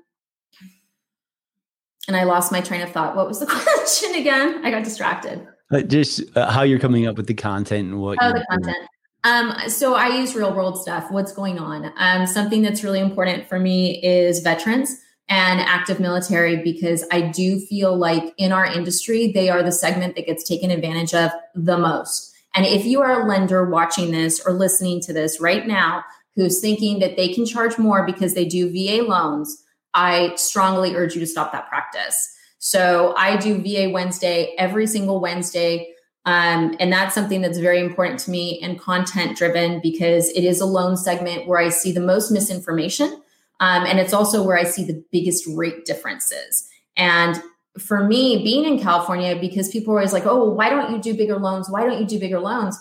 and 2.08 2.16
I 2.16 2.24
lost 2.24 2.52
my 2.52 2.62
train 2.62 2.82
of 2.82 2.92
thought. 2.92 3.16
What 3.16 3.28
was 3.28 3.40
the 3.40 3.46
question 3.76 4.16
again? 4.16 4.64
I 4.64 4.72
got 4.72 4.84
distracted. 4.84 5.48
Uh, 5.72 5.82
just 5.82 6.22
uh, 6.38 6.52
how 6.52 6.62
you're 6.62 6.80
coming 6.80 7.08
up 7.08 7.18
with 7.18 7.28
the 7.28 7.34
content 7.34 7.90
and 7.90 8.00
what. 8.00 8.20
Oh, 8.22 8.32
the 8.32 8.46
content. 8.50 8.88
Um, 9.26 9.56
so 9.68 9.96
I 9.96 10.10
use 10.20 10.36
real 10.36 10.54
world 10.54 10.80
stuff. 10.80 11.10
What's 11.10 11.34
going 11.34 11.58
on? 11.58 11.92
Um, 11.98 12.28
something 12.28 12.62
that's 12.62 12.84
really 12.84 13.00
important 13.00 13.50
for 13.50 13.60
me 13.60 14.00
is 14.04 14.40
veterans 14.40 15.02
and 15.28 15.60
active 15.60 16.00
military 16.00 16.58
because 16.58 17.04
I 17.12 17.22
do 17.22 17.60
feel 17.60 17.98
like 17.98 18.36
in 18.38 18.52
our 18.52 18.66
industry, 18.66 19.32
they 19.32 19.50
are 19.50 19.64
the 19.64 19.72
segment 19.72 20.16
that 20.16 20.28
gets 20.28 20.48
taken 20.48 20.70
advantage 20.70 21.16
of 21.16 21.32
the 21.56 21.76
most. 21.76 22.36
And 22.54 22.68
if 22.68 22.86
you 22.86 23.02
are 23.02 23.24
a 23.24 23.28
lender 23.28 23.68
watching 23.68 24.12
this 24.12 24.40
or 24.46 24.54
listening 24.54 25.02
to 25.02 25.14
this 25.14 25.42
right 25.42 25.66
now 25.66 26.04
who's 26.36 26.62
thinking 26.62 27.00
that 27.00 27.18
they 27.18 27.34
can 27.34 27.48
charge 27.48 27.80
more 27.80 28.06
because 28.06 28.36
they 28.36 28.46
do 28.46 28.70
VA 28.70 29.04
loans, 29.04 29.64
I 29.96 30.36
strongly 30.36 30.96
urge 30.96 31.16
you 31.16 31.20
to 31.22 31.28
stop 31.28 31.52
that 31.52 31.68
practice. 31.68 32.32
So 32.60 33.16
I 33.18 33.38
do 33.38 33.58
VA 33.58 33.90
Wednesday 33.90 34.54
every 34.60 34.86
single 34.86 35.20
Wednesday. 35.20 35.95
Um, 36.26 36.76
and 36.80 36.92
that's 36.92 37.14
something 37.14 37.42
that's 37.42 37.60
very 37.60 37.80
important 37.80 38.20
to 38.22 38.32
me 38.32 38.60
and 38.62 38.80
content 38.80 39.38
driven 39.38 39.80
because 39.82 40.30
it 40.30 40.44
is 40.44 40.60
a 40.60 40.66
loan 40.66 40.98
segment 40.98 41.48
where 41.48 41.60
I 41.60 41.70
see 41.70 41.92
the 41.92 42.00
most 42.00 42.32
misinformation. 42.32 43.22
Um, 43.60 43.86
and 43.86 44.00
it's 44.00 44.14
also 44.14 44.44
where 44.44 44.58
I 44.58 44.64
see 44.64 44.84
the 44.84 45.04
biggest 45.12 45.46
rate 45.48 45.86
differences. 45.86 46.68
And 46.98 47.42
for 47.78 48.04
me, 48.04 48.44
being 48.44 48.66
in 48.66 48.80
California, 48.80 49.36
because 49.36 49.70
people 49.70 49.94
are 49.94 49.98
always 49.98 50.14
like, 50.14 50.26
oh, 50.26 50.50
why 50.50 50.70
don't 50.70 50.92
you 50.92 51.02
do 51.02 51.14
bigger 51.14 51.38
loans? 51.38 51.70
Why 51.70 51.84
don't 51.84 52.00
you 52.00 52.08
do 52.08 52.20
bigger 52.20 52.40
loans? 52.40 52.80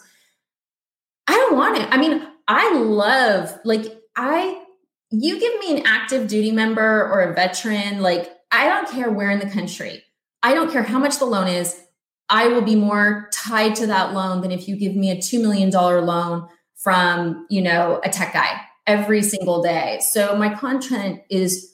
I 1.26 1.32
don't 1.32 1.56
want 1.56 1.78
it. 1.78 1.88
I 1.90 1.96
mean, 1.96 2.26
I 2.48 2.74
love, 2.74 3.58
like, 3.64 3.84
I, 4.16 4.62
you 5.10 5.38
give 5.38 5.58
me 5.60 5.76
an 5.76 5.86
active 5.86 6.28
duty 6.28 6.50
member 6.50 7.08
or 7.10 7.22
a 7.22 7.34
veteran, 7.34 8.02
like, 8.02 8.30
I 8.50 8.68
don't 8.68 8.88
care 8.88 9.10
where 9.10 9.30
in 9.30 9.40
the 9.40 9.50
country. 9.50 10.02
I 10.42 10.54
don't 10.54 10.70
care 10.70 10.82
how 10.82 10.98
much 10.98 11.18
the 11.18 11.24
loan 11.24 11.48
is. 11.48 11.80
I 12.28 12.48
will 12.48 12.62
be 12.62 12.74
more 12.74 13.28
tied 13.32 13.74
to 13.76 13.86
that 13.88 14.14
loan 14.14 14.40
than 14.40 14.50
if 14.50 14.68
you 14.68 14.76
give 14.76 14.96
me 14.96 15.10
a 15.10 15.16
$2 15.16 15.40
million 15.40 15.70
loan 15.70 16.48
from, 16.76 17.46
you 17.50 17.62
know, 17.62 18.00
a 18.04 18.08
tech 18.08 18.32
guy 18.32 18.60
every 18.86 19.22
single 19.22 19.62
day. 19.62 20.00
So 20.12 20.36
my 20.36 20.54
content 20.54 21.20
is 21.30 21.72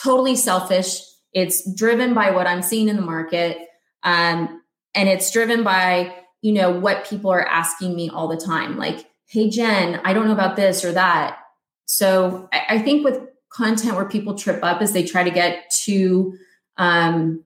totally 0.00 0.36
selfish. 0.36 1.00
It's 1.32 1.72
driven 1.74 2.14
by 2.14 2.30
what 2.30 2.46
I'm 2.46 2.62
seeing 2.62 2.88
in 2.88 2.96
the 2.96 3.02
market. 3.02 3.58
Um, 4.02 4.62
and 4.94 5.08
it's 5.08 5.30
driven 5.30 5.62
by, 5.64 6.14
you 6.42 6.52
know, 6.52 6.70
what 6.70 7.06
people 7.06 7.30
are 7.30 7.46
asking 7.46 7.94
me 7.94 8.10
all 8.10 8.28
the 8.28 8.36
time. 8.36 8.76
Like, 8.76 9.06
hey, 9.28 9.48
Jen, 9.48 10.00
I 10.04 10.12
don't 10.12 10.26
know 10.26 10.32
about 10.32 10.56
this 10.56 10.84
or 10.84 10.92
that. 10.92 11.38
So 11.86 12.48
I, 12.52 12.62
I 12.70 12.78
think 12.78 13.04
with 13.04 13.20
content 13.50 13.96
where 13.96 14.08
people 14.08 14.34
trip 14.34 14.60
up 14.62 14.82
is 14.82 14.92
they 14.92 15.04
try 15.04 15.24
to 15.24 15.30
get 15.30 15.70
too 15.70 16.36
um, 16.76 17.44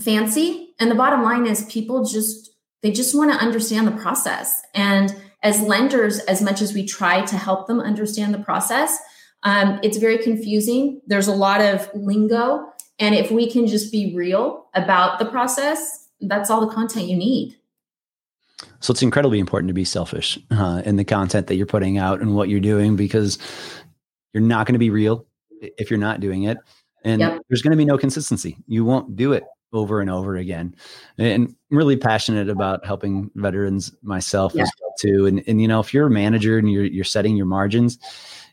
fancy. 0.00 0.74
And 0.78 0.90
the 0.90 0.94
bottom 0.94 1.22
line 1.22 1.46
is 1.46 1.64
people 1.64 2.04
just 2.04 2.50
they 2.82 2.90
just 2.90 3.14
want 3.14 3.30
to 3.32 3.38
understand 3.38 3.86
the 3.86 3.92
process. 3.92 4.62
And 4.74 5.14
as 5.42 5.60
lenders, 5.60 6.18
as 6.20 6.42
much 6.42 6.62
as 6.62 6.72
we 6.72 6.86
try 6.86 7.22
to 7.26 7.36
help 7.36 7.66
them 7.66 7.80
understand 7.80 8.32
the 8.32 8.38
process, 8.38 8.98
um, 9.42 9.80
it's 9.82 9.98
very 9.98 10.18
confusing. 10.18 11.00
There's 11.06 11.28
a 11.28 11.34
lot 11.34 11.60
of 11.60 11.90
lingo. 11.94 12.66
And 12.98 13.14
if 13.14 13.30
we 13.30 13.50
can 13.50 13.66
just 13.66 13.90
be 13.90 14.14
real 14.14 14.66
about 14.74 15.18
the 15.18 15.24
process, 15.24 16.08
that's 16.20 16.50
all 16.50 16.66
the 16.66 16.72
content 16.72 17.06
you 17.06 17.16
need. 17.16 17.56
So 18.80 18.92
it's 18.92 19.02
incredibly 19.02 19.38
important 19.38 19.68
to 19.68 19.74
be 19.74 19.84
selfish 19.84 20.38
uh, 20.50 20.82
in 20.84 20.96
the 20.96 21.04
content 21.04 21.46
that 21.46 21.56
you're 21.56 21.66
putting 21.66 21.96
out 21.96 22.20
and 22.20 22.34
what 22.34 22.50
you're 22.50 22.60
doing 22.60 22.96
because 22.96 23.38
you're 24.34 24.42
not 24.42 24.66
going 24.66 24.74
to 24.74 24.78
be 24.78 24.90
real 24.90 25.26
if 25.60 25.90
you're 25.90 25.98
not 25.98 26.20
doing 26.20 26.44
it. 26.44 26.58
And 27.02 27.20
yep. 27.20 27.40
there's 27.48 27.62
going 27.62 27.70
to 27.70 27.76
be 27.76 27.86
no 27.86 27.96
consistency. 27.96 28.58
You 28.66 28.84
won't 28.84 29.16
do 29.16 29.32
it 29.32 29.44
over 29.72 30.00
and 30.00 30.10
over 30.10 30.36
again. 30.36 30.74
And 31.18 31.48
I'm 31.48 31.56
really 31.70 31.96
passionate 31.96 32.48
about 32.48 32.84
helping 32.84 33.30
veterans 33.34 33.92
myself 34.02 34.52
yeah. 34.54 34.62
as 34.62 34.70
well 34.80 34.94
too. 34.98 35.26
And 35.26 35.42
and 35.46 35.60
you 35.60 35.68
know, 35.68 35.80
if 35.80 35.94
you're 35.94 36.06
a 36.06 36.10
manager 36.10 36.58
and 36.58 36.70
you're 36.70 36.84
you're 36.84 37.04
setting 37.04 37.36
your 37.36 37.46
margins 37.46 37.98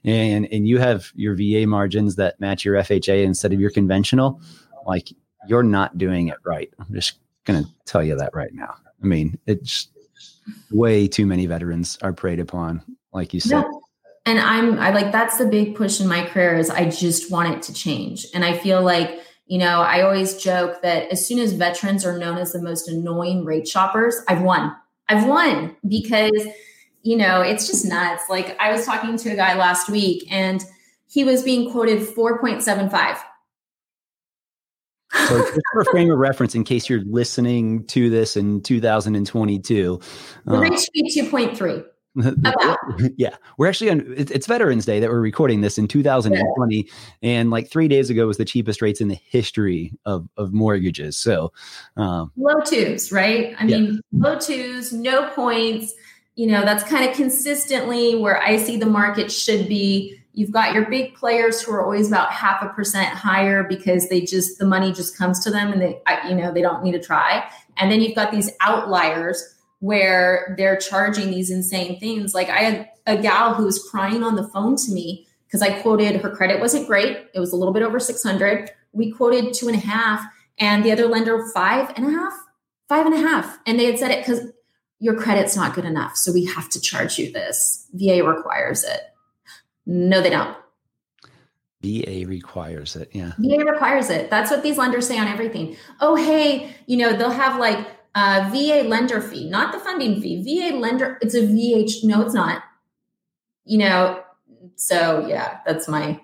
and 0.04 0.48
and 0.52 0.68
you 0.68 0.80
have 0.80 1.12
your 1.16 1.36
VA 1.36 1.66
margins 1.68 2.16
that 2.16 2.40
match 2.40 2.64
your 2.64 2.76
FHA 2.76 3.24
instead 3.24 3.54
of 3.54 3.60
your 3.60 3.72
conventional, 3.72 4.42
like 4.86 5.10
you're 5.48 5.64
not 5.64 5.98
doing 5.98 6.28
it 6.28 6.38
right. 6.46 6.70
I'm 6.80 6.94
just 6.94 7.20
going 7.46 7.64
to 7.64 7.70
tell 7.86 8.04
you 8.04 8.16
that 8.18 8.34
right 8.34 8.54
now. 8.54 8.76
I 9.02 9.06
mean, 9.06 9.38
it's 9.46 9.88
way 10.72 11.08
too 11.08 11.26
many 11.26 11.46
veterans 11.46 11.98
are 12.02 12.14
preyed 12.14 12.40
upon, 12.40 12.84
like 13.14 13.34
you 13.34 13.40
said. 13.40 13.66
And 14.26 14.40
i'm 14.40 14.78
i 14.80 14.90
like 14.90 15.14
that's 15.14 15.38
the 15.38 15.46
big 15.46 15.74
push 15.76 16.02
in 16.02 16.08
my 16.10 16.26
career 16.26 16.58
is 16.58 16.70
i 16.70 16.90
just 16.90 17.32
want 17.32 17.54
it 17.54 17.62
to 17.62 17.74
change 17.74 18.26
and 18.34 18.44
i 18.44 18.58
feel 18.58 18.82
like 18.82 19.22
you 19.48 19.58
know 19.58 19.82
i 19.82 20.02
always 20.02 20.38
joke 20.38 20.82
that 20.82 21.10
as 21.12 21.26
soon 21.26 21.40
as 21.40 21.54
veterans 21.54 22.06
are 22.06 22.18
known 22.18 22.38
as 22.38 22.52
the 22.52 22.62
most 22.62 22.88
annoying 22.88 23.46
rate 23.46 23.68
shoppers 23.68 24.16
i've 24.28 24.42
won. 24.42 24.76
I've 25.10 25.26
won 25.26 25.76
because 25.88 26.48
you 27.02 27.16
know 27.16 27.42
it's 27.42 27.68
just 27.68 27.86
nuts. 27.86 28.24
Like 28.30 28.58
i 28.60 28.72
was 28.72 28.86
talking 28.86 29.18
to 29.18 29.30
a 29.30 29.36
guy 29.36 29.56
last 29.58 29.90
week 29.90 30.28
and 30.32 30.64
he 31.10 31.24
was 31.24 31.44
being 31.44 31.72
quoted 31.72 32.00
4.75 32.00 33.18
so 35.14 35.40
just 35.40 35.62
for 35.72 35.84
frame 35.92 36.12
of 36.12 36.18
reference, 36.18 36.56
in 36.56 36.64
case 36.64 36.90
you're 36.90 37.04
listening 37.06 37.86
to 37.88 38.10
this 38.10 38.36
in 38.36 38.62
2022, 38.62 40.00
the 40.46 40.52
uh, 40.52 40.60
rate 40.60 40.80
should 40.80 40.92
be 40.94 41.10
2.3. 41.10 41.86
yeah, 43.18 43.36
we're 43.58 43.68
actually 43.68 43.90
on. 43.90 44.14
It's 44.18 44.48
Veterans 44.48 44.86
Day 44.86 45.00
that 45.00 45.10
we're 45.10 45.22
recording 45.22 45.62
this 45.62 45.78
in 45.78 45.88
2020, 45.88 46.76
yeah. 46.76 46.92
and 47.22 47.52
like 47.52 47.70
three 47.70 47.88
days 47.88 48.10
ago 48.10 48.26
was 48.26 48.38
the 48.38 48.46
cheapest 48.46 48.82
rates 48.82 49.02
in 49.02 49.08
the 49.08 49.20
history 49.30 49.94
of 50.06 50.28
of 50.38 50.54
mortgages. 50.54 51.18
So 51.18 51.52
um, 51.96 52.32
low 52.36 52.60
twos, 52.66 53.12
right? 53.12 53.56
I 53.60 53.66
yeah. 53.66 53.78
mean, 53.78 54.02
low 54.12 54.40
twos, 54.40 54.92
no 54.94 55.30
points. 55.30 55.94
You 56.36 56.48
know, 56.48 56.64
that's 56.64 56.84
kind 56.84 57.10
of 57.10 57.16
consistently 57.16 58.16
where 58.16 58.42
I 58.42 58.58
see 58.58 58.78
the 58.78 58.86
market 58.86 59.32
should 59.32 59.68
be. 59.68 60.20
You've 60.34 60.52
got 60.52 60.74
your 60.74 60.88
big 60.88 61.16
players 61.16 61.62
who 61.62 61.72
are 61.72 61.84
always 61.84 62.08
about 62.08 62.32
half 62.32 62.62
a 62.62 62.70
percent 62.70 63.08
higher 63.08 63.64
because 63.64 64.10
they 64.10 64.22
just 64.22 64.60
the 64.60 64.66
money 64.66 64.92
just 64.92 65.18
comes 65.18 65.40
to 65.44 65.52
them 65.52 65.72
and 65.72 65.82
they, 65.82 66.00
you 66.28 66.36
know, 66.36 66.52
they 66.52 66.62
don't 66.62 66.84
need 66.84 66.92
to 66.92 67.02
try. 67.02 67.48
And 67.78 67.92
then 67.92 68.02
you've 68.02 68.16
got 68.16 68.32
these 68.32 68.52
outliers 68.62 69.56
where 69.80 70.56
they're 70.58 70.78
charging 70.78 71.32
these 71.32 71.52
insane 71.52 72.00
things. 72.00 72.34
Like 72.34 72.50
I 72.50 72.60
had 72.60 72.90
a 73.06 73.18
gal 73.18 73.54
who 73.54 73.66
was 73.66 73.88
crying 73.90 74.24
on 74.24 74.36
the 74.36 74.48
phone 74.50 74.76
to 74.76 74.92
me 74.92 75.28
because 75.46 75.62
I 75.62 75.82
quoted 75.82 76.22
her 76.22 76.36
credit 76.36 76.60
wasn't 76.60 76.88
great. 76.88 77.28
It 77.34 77.40
was 77.40 77.54
a 77.54 77.56
little 77.56 77.74
bit 77.74 77.84
over 77.84 78.00
600. 78.00 78.72
We 78.92 79.12
quoted 79.12 79.54
two 79.54 79.68
and 79.68 79.78
a 79.78 79.80
half, 79.80 80.26
and 80.60 80.84
the 80.84 80.92
other 80.92 81.08
lender 81.08 81.48
five 81.54 81.94
and 81.96 82.08
a 82.08 82.10
half, 82.10 82.34
five 82.90 83.06
and 83.06 83.16
a 83.16 83.20
half. 83.20 83.60
And 83.66 83.80
they 83.80 83.86
had 83.86 84.00
said 84.00 84.12
it 84.12 84.26
because 84.26 84.48
your 85.00 85.16
credit's 85.16 85.56
not 85.56 85.76
good 85.76 85.86
enough. 85.86 86.16
So 86.16 86.32
we 86.32 86.46
have 86.46 86.70
to 86.70 86.82
charge 86.82 87.20
you 87.20 87.32
this. 87.32 87.88
VA 87.94 88.24
requires 88.24 88.84
it. 88.84 89.02
No, 89.86 90.22
they 90.22 90.32
don't. 90.32 90.58
VA 91.82 92.26
requires 92.28 92.96
it. 92.96 93.10
Yeah. 93.14 93.34
VA 93.38 93.64
requires 93.64 94.10
it. 94.10 94.30
That's 94.30 94.50
what 94.50 94.64
these 94.64 94.78
lenders 94.78 95.08
say 95.08 95.20
on 95.20 95.28
everything. 95.28 95.78
Oh, 96.02 96.16
hey, 96.16 96.76
you 96.88 96.98
know, 96.98 97.16
they'll 97.16 97.30
have 97.30 97.60
like 97.60 97.88
Uh, 98.18 98.50
VA 98.52 98.82
lender 98.88 99.22
fee, 99.22 99.48
not 99.48 99.72
the 99.72 99.78
funding 99.78 100.20
fee. 100.20 100.42
VA 100.42 100.76
lender, 100.76 101.20
it's 101.22 101.36
a 101.36 101.42
VH. 101.44 102.04
No, 102.04 102.24
it's 102.24 102.34
not. 102.34 102.64
You 103.64 103.78
know, 103.78 104.24
so 104.76 105.24
yeah, 105.28 105.60
that's 105.68 105.88
my 105.88 106.20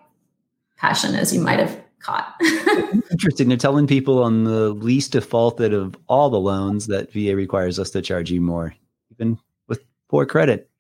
passion, 0.76 1.14
as 1.14 1.32
you 1.32 1.40
might 1.40 1.60
have 1.60 1.80
caught. 2.00 2.34
Interesting. 3.12 3.48
They're 3.48 3.58
telling 3.58 3.86
people 3.86 4.24
on 4.24 4.44
the 4.44 4.70
least 4.70 5.12
defaulted 5.12 5.72
of 5.72 5.96
all 6.08 6.32
the 6.32 6.40
loans 6.40 6.88
that 6.88 7.14
VA 7.14 7.36
requires 7.36 7.78
us 7.78 7.92
to 7.92 8.02
charge 8.02 8.32
you 8.32 8.42
more, 8.42 8.74
even 9.12 9.38
with 9.68 9.84
poor 10.10 10.26
credit. 10.26 10.72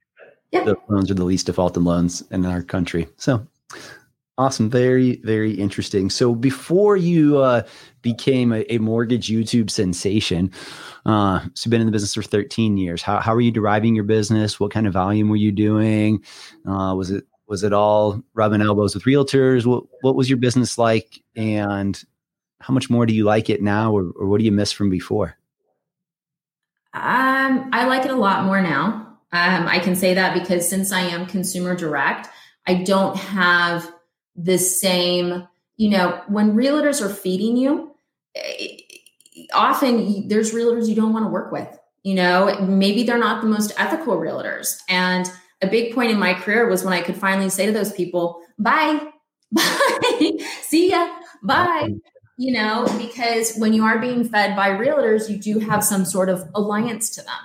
Yeah. 0.52 0.64
The 0.64 0.76
loans 0.90 1.12
are 1.12 1.14
the 1.14 1.26
least 1.26 1.46
defaulted 1.46 1.84
loans 1.84 2.24
in 2.32 2.44
our 2.44 2.64
country. 2.64 3.08
So 3.18 3.46
Awesome. 4.36 4.68
Very, 4.68 5.18
very 5.18 5.54
interesting. 5.54 6.10
So 6.10 6.34
before 6.34 6.98
you 6.98 7.38
uh, 7.38 7.62
became 8.02 8.52
a, 8.52 8.66
a, 8.68 8.80
mortgage 8.80 9.28
YouTube 9.28 9.70
sensation, 9.70 10.52
uh, 11.06 11.42
so 11.54 11.68
you've 11.68 11.70
been 11.70 11.82
in 11.82 11.86
the 11.86 11.92
business 11.92 12.16
for 12.16 12.24
13 12.24 12.78
years. 12.78 13.04
How, 13.04 13.20
how 13.20 13.36
are 13.36 13.42
you 13.42 13.52
deriving 13.52 13.94
your 13.94 14.06
business? 14.06 14.60
What 14.60 14.72
kind 14.72 14.88
of 14.88 14.94
volume 14.94 15.30
were 15.30 15.36
you 15.36 15.52
doing? 15.52 16.24
Uh, 16.68 16.96
was 16.98 17.12
it 17.12 17.26
was 17.46 17.64
it 17.64 17.74
all 17.74 18.24
rubbing 18.34 18.62
elbows 18.62 18.96
with 18.96 19.04
realtors? 19.04 19.68
What 19.68 19.84
what 20.02 20.16
was 20.16 20.30
your 20.30 20.38
business 20.38 20.80
like, 20.80 21.22
and 21.36 22.04
how 22.60 22.74
much 22.74 22.90
more 22.90 23.06
do 23.06 23.14
you 23.14 23.26
like 23.26 23.52
it 23.52 23.62
now, 23.62 23.92
or, 23.96 24.12
or 24.16 24.28
what 24.28 24.40
do 24.40 24.46
you 24.46 24.52
miss 24.52 24.72
from 24.72 24.90
before? 24.90 25.38
Um, 26.96 27.70
I 27.72 27.86
like 27.86 28.06
it 28.06 28.12
a 28.12 28.16
lot 28.16 28.46
more 28.46 28.62
now. 28.62 29.20
Um, 29.32 29.68
I 29.68 29.78
can 29.78 29.96
say 29.96 30.16
that 30.16 30.34
because 30.34 30.68
since 30.68 30.92
I 30.92 31.02
am 31.02 31.28
consumer 31.28 31.76
direct, 31.76 32.30
I 32.66 32.76
don't 32.82 33.16
have 33.18 33.93
the 34.36 34.58
same, 34.58 35.48
you 35.78 35.90
know, 35.90 36.22
when 36.28 36.56
realtors 36.56 37.02
are 37.02 37.14
feeding 37.14 37.58
you, 37.58 37.92
eh, 38.36 38.78
often 39.54 40.28
there's 40.28 40.54
realtors 40.54 40.88
you 40.88 40.96
don't 40.96 41.14
want 41.14 41.26
to 41.26 41.30
work 41.30 41.52
with. 41.52 41.68
You 42.04 42.16
know, 42.16 42.60
maybe 42.62 43.04
they're 43.04 43.18
not 43.18 43.42
the 43.42 43.48
most 43.48 43.72
ethical 43.78 44.18
realtors. 44.18 44.78
And 44.90 45.32
a 45.62 45.68
big 45.68 45.96
point 45.96 46.12
in 46.12 46.20
my 46.20 46.34
career 46.34 46.68
was 46.68 46.84
when 46.84 46.94
I 46.94 47.02
could 47.02 47.16
finally 47.16 47.50
say 47.50 47.66
to 47.66 47.72
those 47.72 47.94
people, 47.94 48.42
bye, 48.60 49.00
bye, 49.52 50.32
see 50.62 50.92
ya, 50.92 51.16
bye. 51.42 51.90
You 52.38 52.54
know, 52.54 52.86
because 52.98 53.56
when 53.58 53.74
you 53.74 53.84
are 53.84 54.00
being 54.00 54.28
fed 54.28 54.56
by 54.56 54.70
realtors, 54.70 55.30
you 55.30 55.38
do 55.38 55.60
have 55.60 55.84
some 55.84 56.04
sort 56.04 56.30
of 56.30 56.44
alliance 56.56 57.12
to 57.12 57.22
them. 57.22 57.36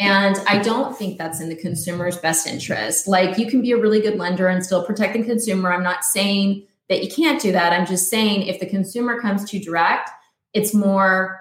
And 0.00 0.38
I 0.48 0.58
don't 0.62 0.96
think 0.96 1.18
that's 1.18 1.42
in 1.42 1.50
the 1.50 1.54
consumer's 1.54 2.16
best 2.16 2.46
interest. 2.46 3.06
Like 3.06 3.36
you 3.36 3.46
can 3.46 3.60
be 3.60 3.72
a 3.72 3.76
really 3.76 4.00
good 4.00 4.16
lender 4.16 4.48
and 4.48 4.64
still 4.64 4.82
protect 4.82 5.12
the 5.12 5.22
consumer. 5.22 5.70
I'm 5.70 5.82
not 5.82 6.04
saying 6.04 6.66
that 6.88 7.04
you 7.04 7.10
can't 7.10 7.40
do 7.40 7.52
that. 7.52 7.74
I'm 7.74 7.84
just 7.84 8.08
saying 8.08 8.46
if 8.46 8.60
the 8.60 8.66
consumer 8.66 9.20
comes 9.20 9.48
to 9.50 9.58
direct, 9.58 10.08
it's 10.54 10.72
more 10.72 11.38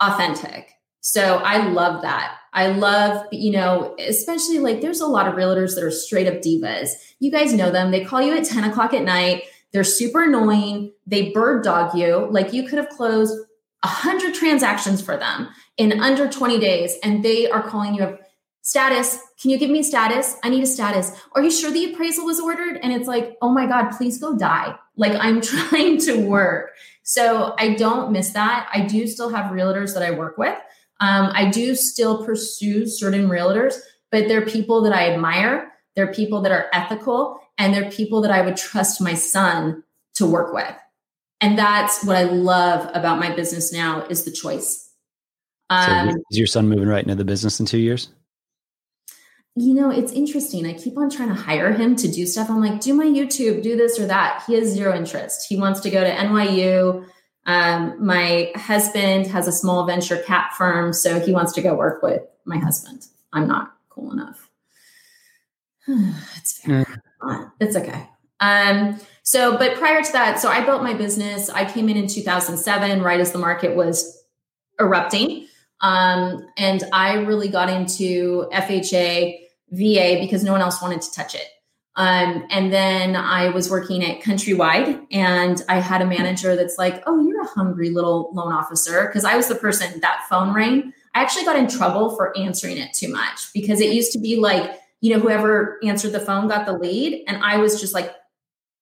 authentic. 0.00 0.70
So 1.00 1.38
I 1.38 1.66
love 1.66 2.02
that. 2.02 2.36
I 2.52 2.68
love, 2.68 3.26
you 3.32 3.50
know, 3.50 3.96
especially 3.98 4.60
like 4.60 4.80
there's 4.80 5.00
a 5.00 5.06
lot 5.06 5.26
of 5.26 5.34
realtors 5.34 5.74
that 5.74 5.82
are 5.82 5.90
straight 5.90 6.28
up 6.28 6.42
divas. 6.42 6.90
You 7.18 7.32
guys 7.32 7.52
know 7.52 7.72
them. 7.72 7.90
They 7.90 8.04
call 8.04 8.22
you 8.22 8.36
at 8.36 8.44
10 8.44 8.70
o'clock 8.70 8.94
at 8.94 9.02
night. 9.02 9.42
They're 9.72 9.82
super 9.82 10.22
annoying. 10.22 10.92
They 11.08 11.32
bird 11.32 11.64
dog 11.64 11.96
you. 11.98 12.28
Like 12.30 12.52
you 12.52 12.68
could 12.68 12.78
have 12.78 12.88
closed 12.88 13.36
100 13.82 14.32
transactions 14.32 15.02
for 15.02 15.16
them 15.16 15.48
in 15.76 16.00
under 16.00 16.28
20 16.28 16.58
days 16.58 16.96
and 17.02 17.24
they 17.24 17.48
are 17.50 17.62
calling 17.62 17.94
you 17.94 18.04
up 18.04 18.20
status. 18.62 19.20
Can 19.40 19.50
you 19.50 19.58
give 19.58 19.70
me 19.70 19.82
status? 19.82 20.36
I 20.42 20.48
need 20.48 20.62
a 20.62 20.66
status. 20.66 21.12
Are 21.36 21.42
you 21.42 21.50
sure 21.50 21.70
the 21.70 21.92
appraisal 21.92 22.24
was 22.24 22.40
ordered? 22.40 22.78
And 22.82 22.92
it's 22.92 23.06
like 23.06 23.36
oh 23.42 23.50
my 23.50 23.66
god 23.66 23.90
please 23.90 24.18
go 24.18 24.36
die. 24.36 24.76
Like 24.96 25.12
i'm 25.20 25.40
trying 25.52 25.98
to 26.00 26.26
work. 26.26 26.72
So 27.02 27.54
i 27.58 27.74
don't 27.74 28.12
miss 28.12 28.30
that. 28.30 28.68
I 28.72 28.82
do 28.82 29.06
still 29.06 29.28
have 29.30 29.52
realtors 29.52 29.94
that 29.94 30.02
i 30.02 30.10
work 30.10 30.38
with. 30.38 30.58
Um, 31.00 31.30
i 31.34 31.50
do 31.50 31.74
still 31.74 32.24
pursue 32.24 32.86
certain 32.86 33.28
realtors 33.28 33.74
but 34.12 34.28
they're 34.28 34.46
people 34.46 34.82
that 34.82 34.92
i 34.92 35.10
admire. 35.12 35.72
They're 35.94 36.12
people 36.12 36.42
that 36.42 36.52
are 36.52 36.66
ethical 36.72 37.40
and 37.58 37.72
they're 37.72 37.90
people 37.90 38.20
that 38.22 38.30
i 38.30 38.40
would 38.40 38.56
trust 38.56 39.00
my 39.00 39.14
son 39.14 39.84
to 40.14 40.26
work 40.26 40.52
with. 40.54 40.74
And 41.40 41.58
that's 41.58 42.02
what 42.02 42.16
i 42.16 42.22
love 42.24 42.90
about 42.94 43.20
my 43.20 43.34
business 43.34 43.72
now 43.72 44.06
is 44.06 44.24
the 44.24 44.32
choice 44.32 44.85
um, 45.70 46.10
so 46.10 46.16
is 46.30 46.38
your 46.38 46.46
son 46.46 46.68
moving 46.68 46.88
right 46.88 47.02
into 47.02 47.14
the 47.14 47.24
business 47.24 47.60
in 47.60 47.66
two 47.66 47.78
years? 47.78 48.08
You 49.58 49.72
know, 49.72 49.90
it's 49.90 50.12
interesting. 50.12 50.66
I 50.66 50.74
keep 50.74 50.98
on 50.98 51.08
trying 51.08 51.30
to 51.30 51.34
hire 51.34 51.72
him 51.72 51.96
to 51.96 52.08
do 52.08 52.26
stuff. 52.26 52.50
I'm 52.50 52.60
like, 52.60 52.80
do 52.80 52.92
my 52.92 53.06
YouTube, 53.06 53.62
do 53.62 53.74
this 53.74 53.98
or 53.98 54.06
that. 54.06 54.44
He 54.46 54.54
has 54.54 54.68
zero 54.68 54.94
interest. 54.94 55.46
He 55.48 55.56
wants 55.56 55.80
to 55.80 55.90
go 55.90 56.04
to 56.04 56.10
NYU. 56.10 57.06
Um, 57.46 58.04
my 58.04 58.52
husband 58.54 59.28
has 59.28 59.48
a 59.48 59.52
small 59.52 59.86
venture 59.86 60.18
cap 60.18 60.52
firm, 60.52 60.92
so 60.92 61.20
he 61.20 61.32
wants 61.32 61.52
to 61.54 61.62
go 61.62 61.74
work 61.74 62.02
with 62.02 62.22
my 62.44 62.58
husband. 62.58 63.06
I'm 63.32 63.48
not 63.48 63.74
cool 63.88 64.12
enough. 64.12 64.50
it's 66.36 66.60
fair. 66.60 66.84
Mm. 67.22 67.52
It's 67.60 67.76
okay. 67.76 68.08
Um, 68.40 69.00
so, 69.22 69.56
but 69.56 69.76
prior 69.76 70.02
to 70.02 70.12
that, 70.12 70.38
so 70.38 70.48
I 70.50 70.64
built 70.64 70.82
my 70.82 70.92
business. 70.92 71.48
I 71.48 71.64
came 71.64 71.88
in 71.88 71.96
in 71.96 72.08
2007, 72.08 73.02
right 73.02 73.20
as 73.20 73.32
the 73.32 73.38
market 73.38 73.74
was 73.74 74.22
erupting. 74.78 75.48
Um, 75.80 76.46
and 76.56 76.82
I 76.92 77.14
really 77.14 77.48
got 77.48 77.68
into 77.68 78.48
FHA 78.52 79.38
VA 79.70 80.18
because 80.20 80.44
no 80.44 80.52
one 80.52 80.60
else 80.60 80.80
wanted 80.80 81.02
to 81.02 81.12
touch 81.12 81.34
it. 81.34 81.46
Um, 81.96 82.46
and 82.50 82.72
then 82.72 83.16
I 83.16 83.48
was 83.48 83.70
working 83.70 84.04
at 84.04 84.20
Countrywide, 84.20 85.06
and 85.10 85.62
I 85.68 85.80
had 85.80 86.02
a 86.02 86.06
manager 86.06 86.54
that's 86.54 86.76
like, 86.76 87.02
"Oh, 87.06 87.26
you're 87.26 87.40
a 87.40 87.46
hungry 87.46 87.88
little 87.88 88.30
loan 88.34 88.52
officer," 88.52 89.06
because 89.06 89.24
I 89.24 89.34
was 89.34 89.48
the 89.48 89.54
person 89.54 90.00
that 90.00 90.26
phone 90.28 90.52
rang. 90.52 90.92
I 91.14 91.22
actually 91.22 91.46
got 91.46 91.56
in 91.56 91.68
trouble 91.68 92.14
for 92.14 92.36
answering 92.36 92.76
it 92.76 92.92
too 92.92 93.08
much 93.08 93.50
because 93.54 93.80
it 93.80 93.94
used 93.94 94.12
to 94.12 94.18
be 94.18 94.36
like, 94.36 94.78
you 95.00 95.14
know, 95.14 95.20
whoever 95.20 95.78
answered 95.82 96.12
the 96.12 96.20
phone 96.20 96.48
got 96.48 96.66
the 96.66 96.74
lead, 96.74 97.24
and 97.26 97.42
I 97.42 97.56
was 97.56 97.80
just 97.80 97.94
like, 97.94 98.14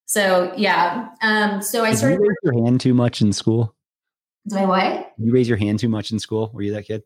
so 0.06 0.52
yeah. 0.56 1.10
Um, 1.22 1.62
so 1.62 1.84
I 1.84 1.90
Did 1.90 1.98
started. 1.98 2.20
You 2.20 2.28
raise 2.28 2.36
your 2.42 2.64
hand 2.64 2.80
too 2.80 2.94
much 2.94 3.22
in 3.22 3.32
school? 3.32 3.73
Do 4.48 4.56
I 4.56 4.64
what? 4.66 5.14
You 5.18 5.32
raise 5.32 5.48
your 5.48 5.58
hand 5.58 5.78
too 5.78 5.88
much 5.88 6.12
in 6.12 6.18
school? 6.18 6.50
Were 6.52 6.62
you 6.62 6.72
that 6.74 6.86
kid? 6.86 7.02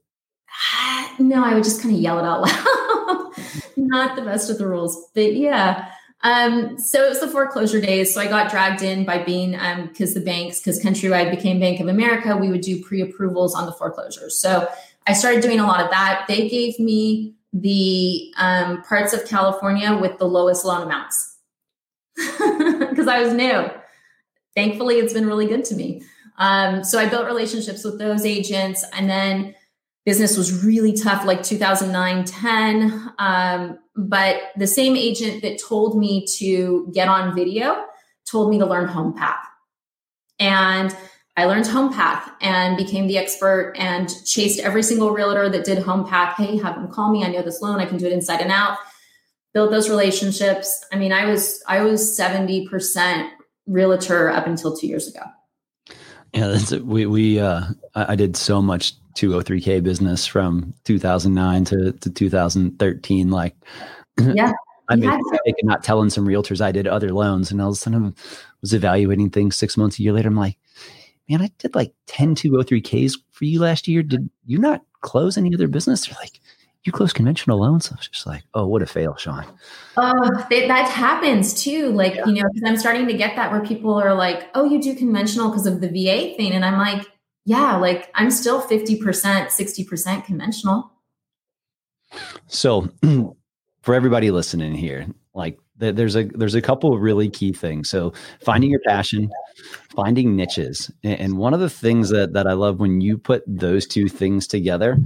no, 1.19 1.45
I 1.45 1.55
would 1.55 1.65
just 1.65 1.83
kind 1.83 1.95
of 1.95 2.01
yell 2.01 2.19
it 2.19 2.25
out 2.25 2.43
loud. 2.43 3.33
Not 3.77 4.17
the 4.17 4.23
best 4.23 4.51
of 4.51 4.59
the 4.59 4.67
rules, 4.67 5.11
but 5.15 5.35
yeah. 5.35 5.91
Um, 6.23 6.79
so 6.79 7.05
it 7.05 7.09
was 7.09 7.21
the 7.21 7.29
foreclosure 7.29 7.81
days. 7.81 8.13
So 8.13 8.21
I 8.21 8.27
got 8.27 8.51
dragged 8.51 8.83
in 8.83 9.05
by 9.05 9.23
being 9.23 9.55
um 9.55 9.87
because 9.87 10.17
um, 10.17 10.23
the 10.23 10.27
banks, 10.27 10.59
because 10.59 10.83
Countrywide 10.83 11.31
became 11.31 11.61
Bank 11.61 11.81
of 11.81 11.89
America, 11.89 12.37
we 12.37 12.51
would 12.51 12.61
do 12.61 12.83
pre-approvals 12.83 13.55
on 13.55 13.67
the 13.67 13.73
foreclosures. 13.73 14.41
So 14.41 14.69
I 15.07 15.13
started 15.13 15.43
doing 15.43 15.61
a 15.61 15.67
lot 15.67 15.81
of 15.81 15.91
that. 15.91 16.25
They 16.29 16.49
gave 16.49 16.79
me 16.79 17.35
the 17.53 18.33
um, 18.37 18.83
parts 18.83 19.13
of 19.13 19.27
California 19.27 19.97
with 19.97 20.19
the 20.19 20.27
lowest 20.27 20.65
loan 20.65 20.83
amounts 20.83 21.37
because 22.17 23.07
I 23.07 23.23
was 23.23 23.33
new. 23.33 23.71
Thankfully, 24.55 24.97
it's 24.97 25.13
been 25.13 25.27
really 25.27 25.47
good 25.47 25.65
to 25.67 25.77
me. 25.77 26.03
Um, 26.39 26.85
so 26.85 26.99
I 26.99 27.09
built 27.09 27.27
relationships 27.27 27.85
with 27.85 27.99
those 27.99 28.25
agents, 28.25 28.85
and 28.93 29.11
then 29.11 29.55
business 30.07 30.37
was 30.37 30.65
really 30.65 30.95
tough, 30.95 31.25
like 31.25 31.43
2009, 31.43 32.25
10. 32.25 33.13
Um, 33.19 33.79
but 33.97 34.41
the 34.57 34.67
same 34.67 34.97
agent 34.97 35.43
that 35.43 35.61
told 35.61 35.99
me 35.99 36.27
to 36.39 36.91
get 36.95 37.09
on 37.09 37.35
video 37.35 37.85
told 38.31 38.51
me 38.51 38.59
to 38.59 38.67
learn 38.67 38.89
HomePath, 38.89 39.43
and 40.39 40.97
I 41.39 41.45
learned 41.45 41.67
HomePath 41.67 42.33
and 42.41 42.77
became 42.77 43.07
the 43.07 43.17
expert 43.17 43.75
and 43.77 44.13
chased 44.25 44.59
every 44.59 44.83
single 44.83 45.13
realtor 45.13 45.49
that 45.49 45.65
did 45.65 45.79
HomePath. 45.79 46.35
Hey, 46.35 46.59
have 46.59 46.75
them 46.75 46.91
call 46.91 47.13
me. 47.13 47.25
I 47.25 47.29
know 47.29 47.43
this 47.43 47.63
loan. 47.63 47.79
I 47.79 47.87
can 47.87 47.97
do 47.97 48.07
it 48.07 48.13
inside 48.13 48.41
and 48.41 48.51
out. 48.51 48.77
Build 49.55 49.73
those 49.73 49.89
relationships. 49.89 50.85
I 50.93 50.97
mean, 50.97 51.13
I 51.13 51.27
was 51.27 51.63
I 51.69 51.83
was 51.83 52.19
70% 52.19 53.31
realtor 53.69 54.31
up 54.31 54.49
until 54.49 54.77
two 54.77 54.89
years 54.89 55.07
ago. 55.07 55.21
Yeah, 56.35 56.49
that's 56.49 56.73
we 56.73 57.07
we 57.07 57.41
uh 57.41 57.65
I 57.95 58.15
did 58.15 58.37
so 58.37 58.61
much 58.61 58.95
203k 59.15 59.83
business 59.83 60.27
from 60.27 60.75
2009 60.85 61.65
to, 61.65 61.93
to 61.93 62.11
2013 62.11 63.31
like 63.31 63.57
yeah. 64.35 64.53
I 64.91 64.97
made 64.97 65.09
mistake 65.09 65.55
not 65.65 65.83
telling 65.83 66.09
some 66.09 66.27
realtors 66.27 66.61
I 66.61 66.73
did 66.73 66.87
other 66.87 67.13
loans 67.13 67.51
and 67.51 67.61
all 67.61 67.69
of 67.69 67.75
a 67.75 67.77
sudden 67.77 68.07
I 68.07 68.23
was 68.61 68.73
evaluating 68.73 69.31
things 69.31 69.57
six 69.57 69.77
months 69.77 69.99
a 69.99 70.03
year 70.03 70.13
later 70.13 70.29
I'm 70.29 70.37
like 70.37 70.57
man 71.29 71.43
I 71.43 71.51
did 71.59 71.75
like 71.75 71.93
10 72.07 72.35
203ks 72.37 73.15
for 73.33 73.45
you 73.45 73.61
last 73.61 73.89
year. 73.89 74.03
Did 74.03 74.29
you 74.47 74.59
not 74.59 74.83
close 75.01 75.37
any 75.37 75.55
other 75.55 75.69
business? 75.69 76.07
They're 76.07 76.17
like 76.21 76.41
you 76.85 76.93
close 76.93 77.13
conventional 77.13 77.61
loans. 77.61 77.91
I 77.91 77.97
was 77.97 78.09
just 78.09 78.27
like, 78.27 78.45
oh, 78.55 78.67
what 78.67 78.83
a 78.83 78.87
fail, 78.87 79.17
Sean. 79.17 79.45
Oh, 79.97 80.45
that 80.51 80.91
happens 80.91 81.63
too. 81.63 81.91
Like, 81.91 82.15
yeah. 82.15 82.27
you 82.27 82.35
know, 82.35 82.49
because 82.53 82.69
I'm 82.69 82.77
starting 82.77 83.07
to 83.09 83.15
get 83.15 83.37
that 83.37 83.51
where 83.51 83.61
people 83.61 83.95
are 83.95 84.15
like, 84.15 84.49
oh, 84.55 84.65
you 84.65 84.81
do 84.81 84.95
conventional 84.95 85.49
because 85.49 85.67
of 85.67 85.81
the 85.81 85.89
VA 85.89 86.35
thing. 86.37 86.53
And 86.53 86.65
I'm 86.65 86.79
like, 86.79 87.07
yeah, 87.45 87.77
like 87.77 88.11
I'm 88.15 88.31
still 88.31 88.63
50%, 88.63 89.01
60% 89.01 90.25
conventional. 90.25 90.93
So 92.47 92.89
for 93.83 93.95
everybody 93.95 94.31
listening 94.31 94.75
here, 94.75 95.07
like 95.35 95.59
there's 95.79 96.17
a 96.17 96.25
there's 96.25 96.57
a 96.57 96.63
couple 96.63 96.93
of 96.93 97.01
really 97.01 97.31
key 97.31 97.53
things. 97.53 97.89
So 97.89 98.13
finding 98.41 98.71
your 98.71 98.81
passion, 98.87 99.31
finding 99.95 100.35
niches, 100.35 100.91
and 101.05 101.39
one 101.39 101.55
of 101.55 101.61
the 101.61 101.71
things 101.71 102.11
that 102.11 102.33
that 102.33 102.47
I 102.47 102.53
love 102.53 102.81
when 102.81 103.01
you 103.01 103.17
put 103.17 103.45
those 103.47 103.87
two 103.87 104.09
things 104.09 104.47
together, 104.47 104.99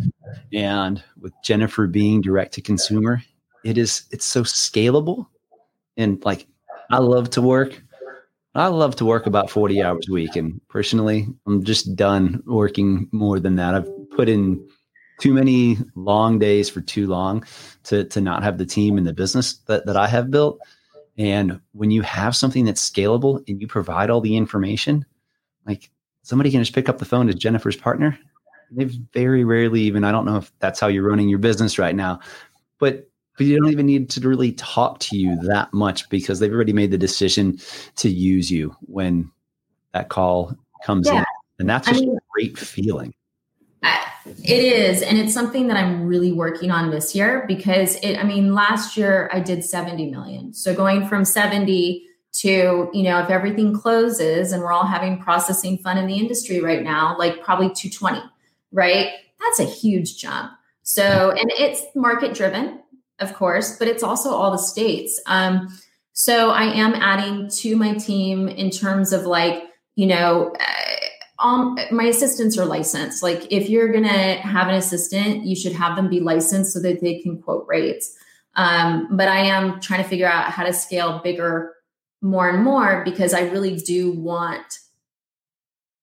and 0.52 1.02
with 1.20 1.32
Jennifer 1.42 1.86
being 1.86 2.20
direct 2.20 2.54
to 2.54 2.60
consumer, 2.60 3.22
it 3.64 3.78
is 3.78 4.04
it's 4.10 4.24
so 4.24 4.42
scalable, 4.42 5.26
and 5.96 6.22
like 6.24 6.46
I 6.90 6.98
love 6.98 7.30
to 7.30 7.42
work. 7.42 7.82
I 8.54 8.66
love 8.66 8.96
to 8.96 9.06
work 9.06 9.26
about 9.26 9.48
40 9.48 9.82
hours 9.82 10.06
a 10.08 10.12
week. 10.12 10.36
And 10.36 10.60
personally, 10.68 11.26
I'm 11.46 11.64
just 11.64 11.96
done 11.96 12.42
working 12.44 13.08
more 13.10 13.40
than 13.40 13.56
that. 13.56 13.74
I've 13.74 14.10
put 14.10 14.28
in 14.28 14.68
too 15.20 15.32
many 15.32 15.78
long 15.94 16.38
days 16.38 16.68
for 16.68 16.82
too 16.82 17.06
long 17.06 17.44
to 17.84 18.04
to 18.04 18.20
not 18.20 18.42
have 18.42 18.58
the 18.58 18.66
team 18.66 18.98
and 18.98 19.06
the 19.06 19.14
business 19.14 19.54
that, 19.66 19.86
that 19.86 19.96
I 19.96 20.06
have 20.06 20.30
built. 20.30 20.58
And 21.16 21.60
when 21.72 21.90
you 21.90 22.02
have 22.02 22.34
something 22.36 22.64
that's 22.64 22.88
scalable 22.88 23.42
and 23.48 23.60
you 23.60 23.66
provide 23.66 24.10
all 24.10 24.20
the 24.20 24.36
information, 24.36 25.04
like 25.66 25.90
somebody 26.22 26.50
can 26.50 26.60
just 26.60 26.74
pick 26.74 26.88
up 26.88 26.98
the 26.98 27.04
phone 27.04 27.26
to 27.28 27.34
Jennifer's 27.34 27.76
partner. 27.76 28.18
They 28.74 28.84
very 29.12 29.44
rarely 29.44 29.82
even, 29.82 30.04
I 30.04 30.12
don't 30.12 30.24
know 30.24 30.36
if 30.36 30.52
that's 30.58 30.80
how 30.80 30.88
you're 30.88 31.08
running 31.08 31.28
your 31.28 31.38
business 31.38 31.78
right 31.78 31.94
now, 31.94 32.20
but 32.78 33.08
but 33.36 33.46
you 33.46 33.58
don't 33.58 33.72
even 33.72 33.86
need 33.86 34.10
to 34.10 34.28
really 34.28 34.52
talk 34.52 34.98
to 35.00 35.16
you 35.16 35.36
that 35.42 35.72
much 35.72 36.08
because 36.10 36.38
they've 36.38 36.52
already 36.52 36.74
made 36.74 36.90
the 36.90 36.98
decision 36.98 37.58
to 37.96 38.10
use 38.10 38.50
you 38.50 38.76
when 38.82 39.30
that 39.92 40.10
call 40.10 40.54
comes 40.84 41.06
yeah. 41.06 41.20
in. 41.20 41.24
And 41.60 41.70
that's 41.70 41.88
I 41.88 41.92
mean, 41.92 42.16
a 42.16 42.20
great 42.34 42.58
feeling. 42.58 43.14
It 44.44 44.62
is. 44.62 45.02
And 45.02 45.18
it's 45.18 45.34
something 45.34 45.66
that 45.68 45.76
I'm 45.76 46.06
really 46.06 46.32
working 46.32 46.70
on 46.70 46.90
this 46.90 47.14
year 47.14 47.44
because 47.48 47.96
it, 47.96 48.16
I 48.16 48.22
mean, 48.22 48.54
last 48.54 48.96
year 48.96 49.28
I 49.32 49.40
did 49.40 49.64
70 49.64 50.10
million. 50.10 50.54
So 50.54 50.74
going 50.74 51.08
from 51.08 51.24
70 51.24 52.06
to, 52.34 52.90
you 52.92 53.02
know, 53.02 53.18
if 53.18 53.30
everything 53.30 53.74
closes 53.74 54.52
and 54.52 54.62
we're 54.62 54.72
all 54.72 54.86
having 54.86 55.18
processing 55.18 55.78
fun 55.78 55.98
in 55.98 56.06
the 56.06 56.16
industry 56.16 56.60
right 56.60 56.82
now, 56.82 57.16
like 57.18 57.42
probably 57.42 57.66
220, 57.66 58.20
right? 58.72 59.10
That's 59.40 59.60
a 59.60 59.64
huge 59.64 60.18
jump. 60.18 60.52
So, 60.82 61.30
and 61.30 61.50
it's 61.58 61.82
market 61.94 62.34
driven, 62.34 62.80
of 63.18 63.34
course, 63.34 63.78
but 63.78 63.88
it's 63.88 64.02
also 64.02 64.30
all 64.30 64.50
the 64.50 64.58
states. 64.58 65.20
Um, 65.26 65.68
so 66.12 66.50
I 66.50 66.64
am 66.64 66.94
adding 66.94 67.48
to 67.48 67.76
my 67.76 67.94
team 67.94 68.48
in 68.48 68.70
terms 68.70 69.12
of 69.12 69.24
like, 69.24 69.64
you 69.94 70.06
know, 70.06 70.52
um, 71.38 71.76
my 71.90 72.04
assistants 72.04 72.58
are 72.58 72.64
licensed. 72.64 73.22
Like 73.22 73.46
if 73.50 73.68
you're 73.68 73.90
going 73.90 74.04
to 74.04 74.08
have 74.08 74.68
an 74.68 74.74
assistant, 74.74 75.44
you 75.44 75.56
should 75.56 75.72
have 75.72 75.96
them 75.96 76.08
be 76.08 76.20
licensed 76.20 76.72
so 76.72 76.80
that 76.80 77.00
they 77.00 77.20
can 77.20 77.40
quote 77.42 77.66
rates. 77.68 78.16
Um, 78.54 79.08
but 79.10 79.28
I 79.28 79.38
am 79.38 79.80
trying 79.80 80.02
to 80.02 80.08
figure 80.08 80.28
out 80.28 80.50
how 80.50 80.64
to 80.64 80.72
scale 80.72 81.20
bigger 81.24 81.74
more 82.20 82.48
and 82.48 82.62
more 82.62 83.02
because 83.04 83.34
I 83.34 83.42
really 83.48 83.76
do 83.76 84.12
want 84.12 84.78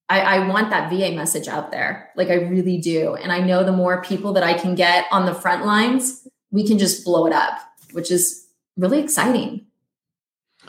I, 0.09 0.21
I, 0.21 0.47
want 0.47 0.71
that 0.71 0.89
VA 0.89 1.15
message 1.15 1.47
out 1.47 1.71
there. 1.71 2.09
Like 2.15 2.29
I 2.29 2.35
really 2.35 2.79
do. 2.79 3.15
And 3.15 3.31
I 3.31 3.39
know 3.39 3.63
the 3.63 3.71
more 3.71 4.01
people 4.01 4.33
that 4.33 4.43
I 4.43 4.53
can 4.53 4.73
get 4.73 5.05
on 5.11 5.25
the 5.25 5.35
front 5.35 5.65
lines, 5.65 6.27
we 6.51 6.67
can 6.67 6.79
just 6.79 7.05
blow 7.05 7.27
it 7.27 7.33
up, 7.33 7.59
which 7.91 8.11
is 8.11 8.47
really 8.75 8.99
exciting. 8.99 9.65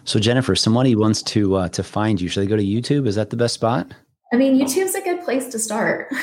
So 0.05 0.19
Jennifer, 0.19 0.55
somebody 0.55 0.95
wants 0.95 1.23
to 1.25 1.57
uh, 1.57 1.69
to 1.71 1.83
find 1.83 2.21
you. 2.21 2.29
Should 2.29 2.43
they 2.43 2.47
go 2.47 2.57
to 2.57 2.63
YouTube? 2.63 3.07
Is 3.07 3.15
that 3.15 3.31
the 3.31 3.37
best 3.37 3.55
spot? 3.55 3.93
I 4.33 4.37
mean, 4.37 4.59
YouTube's 4.59 4.95
a 4.95 5.03
good 5.03 5.23
place 5.23 5.49
to 5.49 5.59
start. 5.59 6.13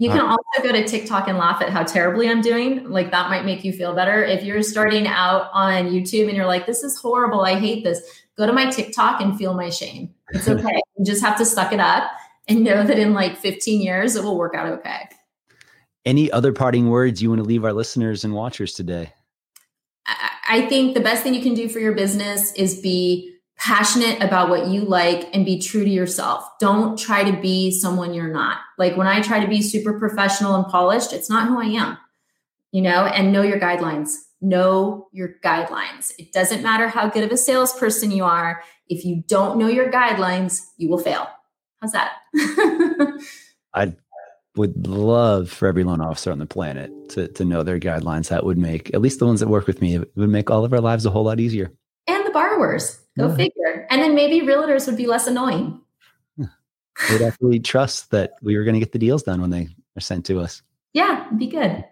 You 0.00 0.10
can 0.10 0.20
also 0.20 0.62
go 0.62 0.70
to 0.70 0.86
TikTok 0.86 1.26
and 1.26 1.38
laugh 1.38 1.60
at 1.60 1.70
how 1.70 1.82
terribly 1.82 2.28
I'm 2.28 2.40
doing. 2.40 2.88
Like 2.88 3.10
that 3.10 3.30
might 3.30 3.44
make 3.44 3.64
you 3.64 3.72
feel 3.72 3.96
better. 3.96 4.22
If 4.22 4.44
you're 4.44 4.62
starting 4.62 5.08
out 5.08 5.50
on 5.52 5.90
YouTube 5.90 6.28
and 6.28 6.36
you're 6.36 6.46
like, 6.46 6.66
this 6.66 6.84
is 6.84 6.96
horrible, 6.96 7.40
I 7.40 7.58
hate 7.58 7.82
this, 7.82 8.00
go 8.36 8.46
to 8.46 8.52
my 8.52 8.70
TikTok 8.70 9.20
and 9.20 9.36
feel 9.36 9.54
my 9.54 9.70
shame. 9.70 10.14
It's 10.30 10.48
okay. 10.48 10.80
you 10.96 11.04
just 11.04 11.20
have 11.20 11.36
to 11.38 11.44
suck 11.44 11.72
it 11.72 11.80
up 11.80 12.12
and 12.48 12.64
know 12.64 12.82
that 12.82 12.98
in 12.98 13.14
like 13.14 13.36
15 13.36 13.80
years, 13.80 14.16
it 14.16 14.24
will 14.24 14.38
work 14.38 14.54
out 14.54 14.66
okay. 14.78 15.08
Any 16.04 16.30
other 16.30 16.52
parting 16.52 16.88
words 16.88 17.20
you 17.20 17.28
want 17.28 17.40
to 17.40 17.44
leave 17.44 17.64
our 17.64 17.72
listeners 17.72 18.24
and 18.24 18.34
watchers 18.34 18.72
today? 18.72 19.12
I 20.48 20.66
think 20.66 20.94
the 20.94 21.00
best 21.00 21.22
thing 21.22 21.34
you 21.34 21.42
can 21.42 21.54
do 21.54 21.68
for 21.68 21.78
your 21.78 21.92
business 21.92 22.52
is 22.54 22.80
be 22.80 23.34
passionate 23.58 24.22
about 24.22 24.48
what 24.48 24.68
you 24.68 24.82
like 24.82 25.28
and 25.34 25.44
be 25.44 25.58
true 25.58 25.84
to 25.84 25.90
yourself. 25.90 26.48
Don't 26.60 26.98
try 26.98 27.30
to 27.30 27.38
be 27.38 27.70
someone 27.70 28.14
you're 28.14 28.32
not. 28.32 28.58
Like 28.78 28.96
when 28.96 29.06
I 29.06 29.20
try 29.20 29.40
to 29.40 29.48
be 29.48 29.60
super 29.60 29.98
professional 29.98 30.54
and 30.54 30.66
polished, 30.66 31.12
it's 31.12 31.28
not 31.28 31.48
who 31.48 31.60
I 31.60 31.66
am, 31.66 31.98
you 32.72 32.80
know, 32.80 33.04
and 33.04 33.32
know 33.32 33.42
your 33.42 33.60
guidelines. 33.60 34.14
Know 34.40 35.08
your 35.12 35.34
guidelines. 35.44 36.12
It 36.18 36.32
doesn't 36.32 36.62
matter 36.62 36.88
how 36.88 37.08
good 37.08 37.24
of 37.24 37.32
a 37.32 37.36
salesperson 37.36 38.12
you 38.12 38.24
are. 38.24 38.62
If 38.88 39.04
you 39.04 39.24
don't 39.26 39.58
know 39.58 39.66
your 39.66 39.90
guidelines, 39.90 40.60
you 40.76 40.88
will 40.88 40.98
fail. 40.98 41.28
How's 41.80 41.92
that? 41.92 42.12
I 43.74 43.94
would 44.56 44.86
love 44.86 45.50
for 45.50 45.68
every 45.68 45.84
loan 45.84 46.00
officer 46.00 46.32
on 46.32 46.38
the 46.38 46.46
planet 46.46 46.90
to, 47.10 47.28
to 47.28 47.44
know 47.44 47.62
their 47.62 47.78
guidelines. 47.78 48.28
That 48.28 48.44
would 48.44 48.58
make, 48.58 48.92
at 48.94 49.00
least 49.00 49.20
the 49.20 49.26
ones 49.26 49.40
that 49.40 49.48
work 49.48 49.66
with 49.66 49.80
me, 49.80 49.96
it 49.96 50.10
would 50.16 50.28
make 50.30 50.50
all 50.50 50.64
of 50.64 50.72
our 50.72 50.80
lives 50.80 51.06
a 51.06 51.10
whole 51.10 51.24
lot 51.24 51.40
easier. 51.40 51.72
And 52.06 52.26
the 52.26 52.30
borrowers 52.30 52.98
Go 53.18 53.28
yeah. 53.28 53.36
figure. 53.36 53.86
And 53.90 54.00
then 54.00 54.14
maybe 54.14 54.46
realtors 54.46 54.86
would 54.86 54.96
be 54.96 55.06
less 55.06 55.26
annoying. 55.26 55.80
They'd 56.38 57.22
actually 57.22 57.58
trust 57.60 58.12
that 58.12 58.34
we 58.42 58.56
were 58.56 58.64
going 58.64 58.74
to 58.74 58.80
get 58.80 58.92
the 58.92 58.98
deals 58.98 59.24
done 59.24 59.40
when 59.40 59.50
they 59.50 59.68
are 59.96 60.00
sent 60.00 60.24
to 60.26 60.40
us. 60.40 60.62
Yeah, 60.92 61.28
be 61.36 61.48
good. 61.48 61.84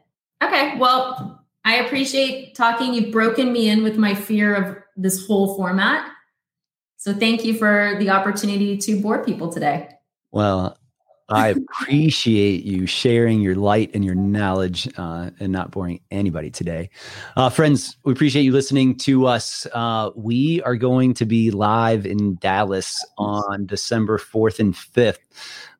Okay. 0.42 0.78
Well, 0.78 1.44
I 1.64 1.76
appreciate 1.76 2.54
talking. 2.54 2.94
You've 2.94 3.12
broken 3.12 3.52
me 3.52 3.68
in 3.68 3.82
with 3.82 3.96
my 3.96 4.14
fear 4.14 4.54
of 4.54 4.76
this 4.96 5.26
whole 5.26 5.56
format. 5.56 6.08
So 6.96 7.12
thank 7.12 7.44
you 7.44 7.54
for 7.54 7.96
the 7.98 8.10
opportunity 8.10 8.76
to 8.78 9.00
bore 9.00 9.24
people 9.24 9.52
today. 9.52 9.88
Well, 10.32 10.76
I 11.28 11.48
appreciate 11.82 12.64
you 12.64 12.86
sharing 12.86 13.40
your 13.40 13.56
light 13.56 13.90
and 13.94 14.04
your 14.04 14.14
knowledge 14.14 14.88
uh, 14.96 15.30
and 15.40 15.52
not 15.52 15.70
boring 15.70 16.00
anybody 16.10 16.50
today. 16.50 16.90
Uh, 17.36 17.50
friends, 17.50 17.96
we 18.04 18.12
appreciate 18.12 18.42
you 18.42 18.52
listening 18.52 18.96
to 18.98 19.26
us. 19.26 19.66
Uh, 19.72 20.10
we 20.14 20.62
are 20.62 20.76
going 20.76 21.14
to 21.14 21.26
be 21.26 21.50
live 21.50 22.06
in 22.06 22.36
Dallas 22.36 23.04
on 23.18 23.66
December 23.66 24.18
4th 24.18 24.58
and 24.58 24.74
5th. 24.74 25.18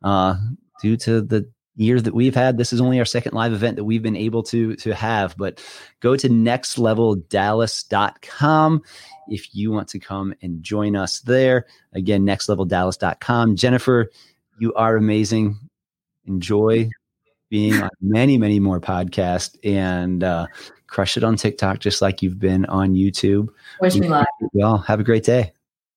Uh, 0.02 0.36
due 0.82 0.96
to 0.96 1.22
the 1.22 1.50
year 1.76 2.00
that 2.00 2.14
we've 2.14 2.34
had, 2.34 2.58
this 2.58 2.72
is 2.72 2.80
only 2.80 2.98
our 2.98 3.04
second 3.04 3.34
live 3.34 3.52
event 3.52 3.76
that 3.76 3.84
we've 3.84 4.02
been 4.02 4.16
able 4.16 4.42
to, 4.44 4.74
to 4.76 4.94
have. 4.94 5.36
But 5.36 5.62
go 6.00 6.16
to 6.16 6.28
nextleveldallas.com 6.28 8.82
if 9.28 9.54
you 9.54 9.70
want 9.70 9.88
to 9.88 9.98
come 9.98 10.34
and 10.42 10.62
join 10.62 10.96
us 10.96 11.20
there. 11.20 11.66
Again, 11.92 12.24
nextleveldallas.com. 12.24 13.56
Jennifer, 13.56 14.10
you 14.58 14.72
are 14.74 14.96
amazing. 14.96 15.58
Enjoy 16.24 16.88
being 17.48 17.82
on 17.82 17.90
many, 18.00 18.38
many 18.38 18.58
more 18.58 18.80
podcasts 18.80 19.56
and 19.62 20.24
uh, 20.24 20.46
crush 20.86 21.16
it 21.16 21.24
on 21.24 21.36
TikTok 21.36 21.78
just 21.78 22.02
like 22.02 22.22
you've 22.22 22.38
been 22.38 22.64
on 22.66 22.94
YouTube. 22.94 23.48
Wish 23.80 23.96
me 23.96 24.08
luck. 24.08 24.26
Well, 24.52 24.78
have 24.78 25.00
a 25.00 25.04
great 25.04 25.24
day. 25.24 25.52